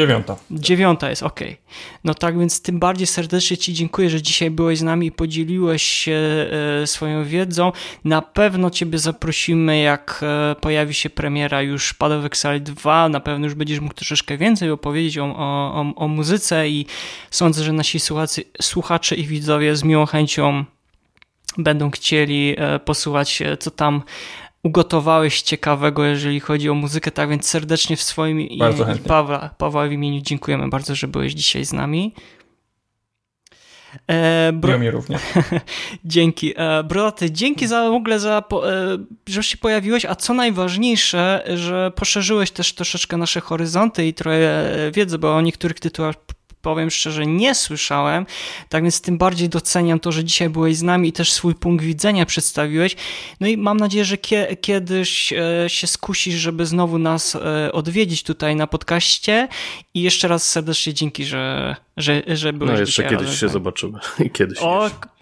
[0.00, 0.36] Dziewiąta.
[0.50, 1.40] Dziewiąta jest, ok.
[2.04, 5.82] No tak więc tym bardziej serdecznie Ci dziękuję, że dzisiaj byłeś z nami i podzieliłeś
[5.82, 6.46] się
[6.82, 7.72] e, swoją wiedzą.
[8.04, 13.08] Na pewno Ciebie zaprosimy, jak e, pojawi się premiera już Shadow of Exile 2.
[13.08, 16.86] Na pewno już będziesz mógł troszeczkę więcej opowiedzieć o, o, o muzyce i
[17.30, 20.64] sądzę, że nasi słuchacze, słuchacze i widzowie z miłą chęcią
[21.58, 24.02] będą chcieli e, posłuchać, co tam
[24.62, 28.60] ugotowałeś ciekawego, jeżeli chodzi o muzykę, tak więc serdecznie w swoim i
[29.06, 32.14] Pawła, Pawła w imieniu dziękujemy bardzo, że byłeś dzisiaj z nami.
[34.10, 34.78] E, bro...
[34.78, 35.22] mi również.
[36.04, 36.54] dzięki.
[36.56, 41.90] E, Brodaty, dzięki za w ogóle, za, e, że się pojawiłeś, a co najważniejsze, że
[41.90, 44.64] poszerzyłeś też troszeczkę nasze horyzonty i trochę
[44.94, 46.16] wiedzy, bo o niektórych tytułach
[46.62, 48.26] powiem szczerze, nie słyszałem,
[48.68, 51.84] tak więc tym bardziej doceniam to, że dzisiaj byłeś z nami i też swój punkt
[51.84, 52.96] widzenia przedstawiłeś.
[53.40, 58.22] No i mam nadzieję, że kie kiedyś e, się skusisz, żeby znowu nas e, odwiedzić
[58.22, 59.48] tutaj na podcaście
[59.94, 63.98] i jeszcze raz serdecznie dzięki, że, że, że byłeś No jeszcze dzisiaj kiedyś się zobaczymy.
[64.32, 64.58] Kiedyś.
[64.58, 65.19] O, jeszcze.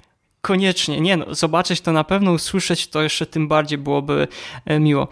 [0.49, 4.29] Koniecznie, nie no, zobaczyć to na pewno, usłyszeć to jeszcze tym bardziej byłoby
[4.65, 5.09] e, miło.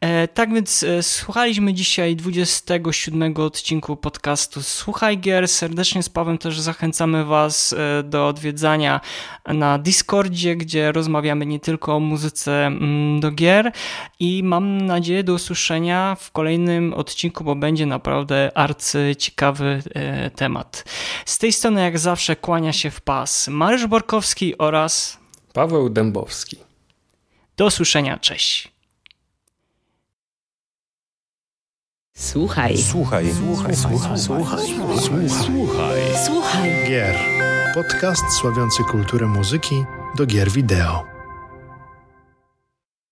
[0.00, 5.48] E, tak więc e, słuchaliśmy dzisiaj 27 odcinku podcastu Słuchaj Gier.
[5.48, 7.74] Serdecznie z Pawem też zachęcamy Was
[8.04, 9.00] do odwiedzania
[9.46, 13.72] na Discordzie, gdzie rozmawiamy nie tylko o muzyce mm, do gier
[14.20, 19.82] i mam nadzieję do usłyszenia w kolejnym odcinku, bo będzie naprawdę arcy ciekawy
[20.36, 20.84] temat.
[21.26, 25.18] Z tej strony jak zawsze kłania się w pas Mariusz Borkowski oraz
[25.52, 26.56] Paweł Dębowski.
[27.56, 28.72] Do usłyszenia, cześć.
[32.16, 32.78] Słuchaj.
[32.78, 34.58] Słuchaj, słuchaj, słuchaj, słuchaj,
[35.28, 36.70] słuchaj, Słuchaj.
[36.88, 37.16] Gier.
[37.74, 39.84] Podcast sławiący kulturę muzyki
[40.16, 41.11] do gier wideo.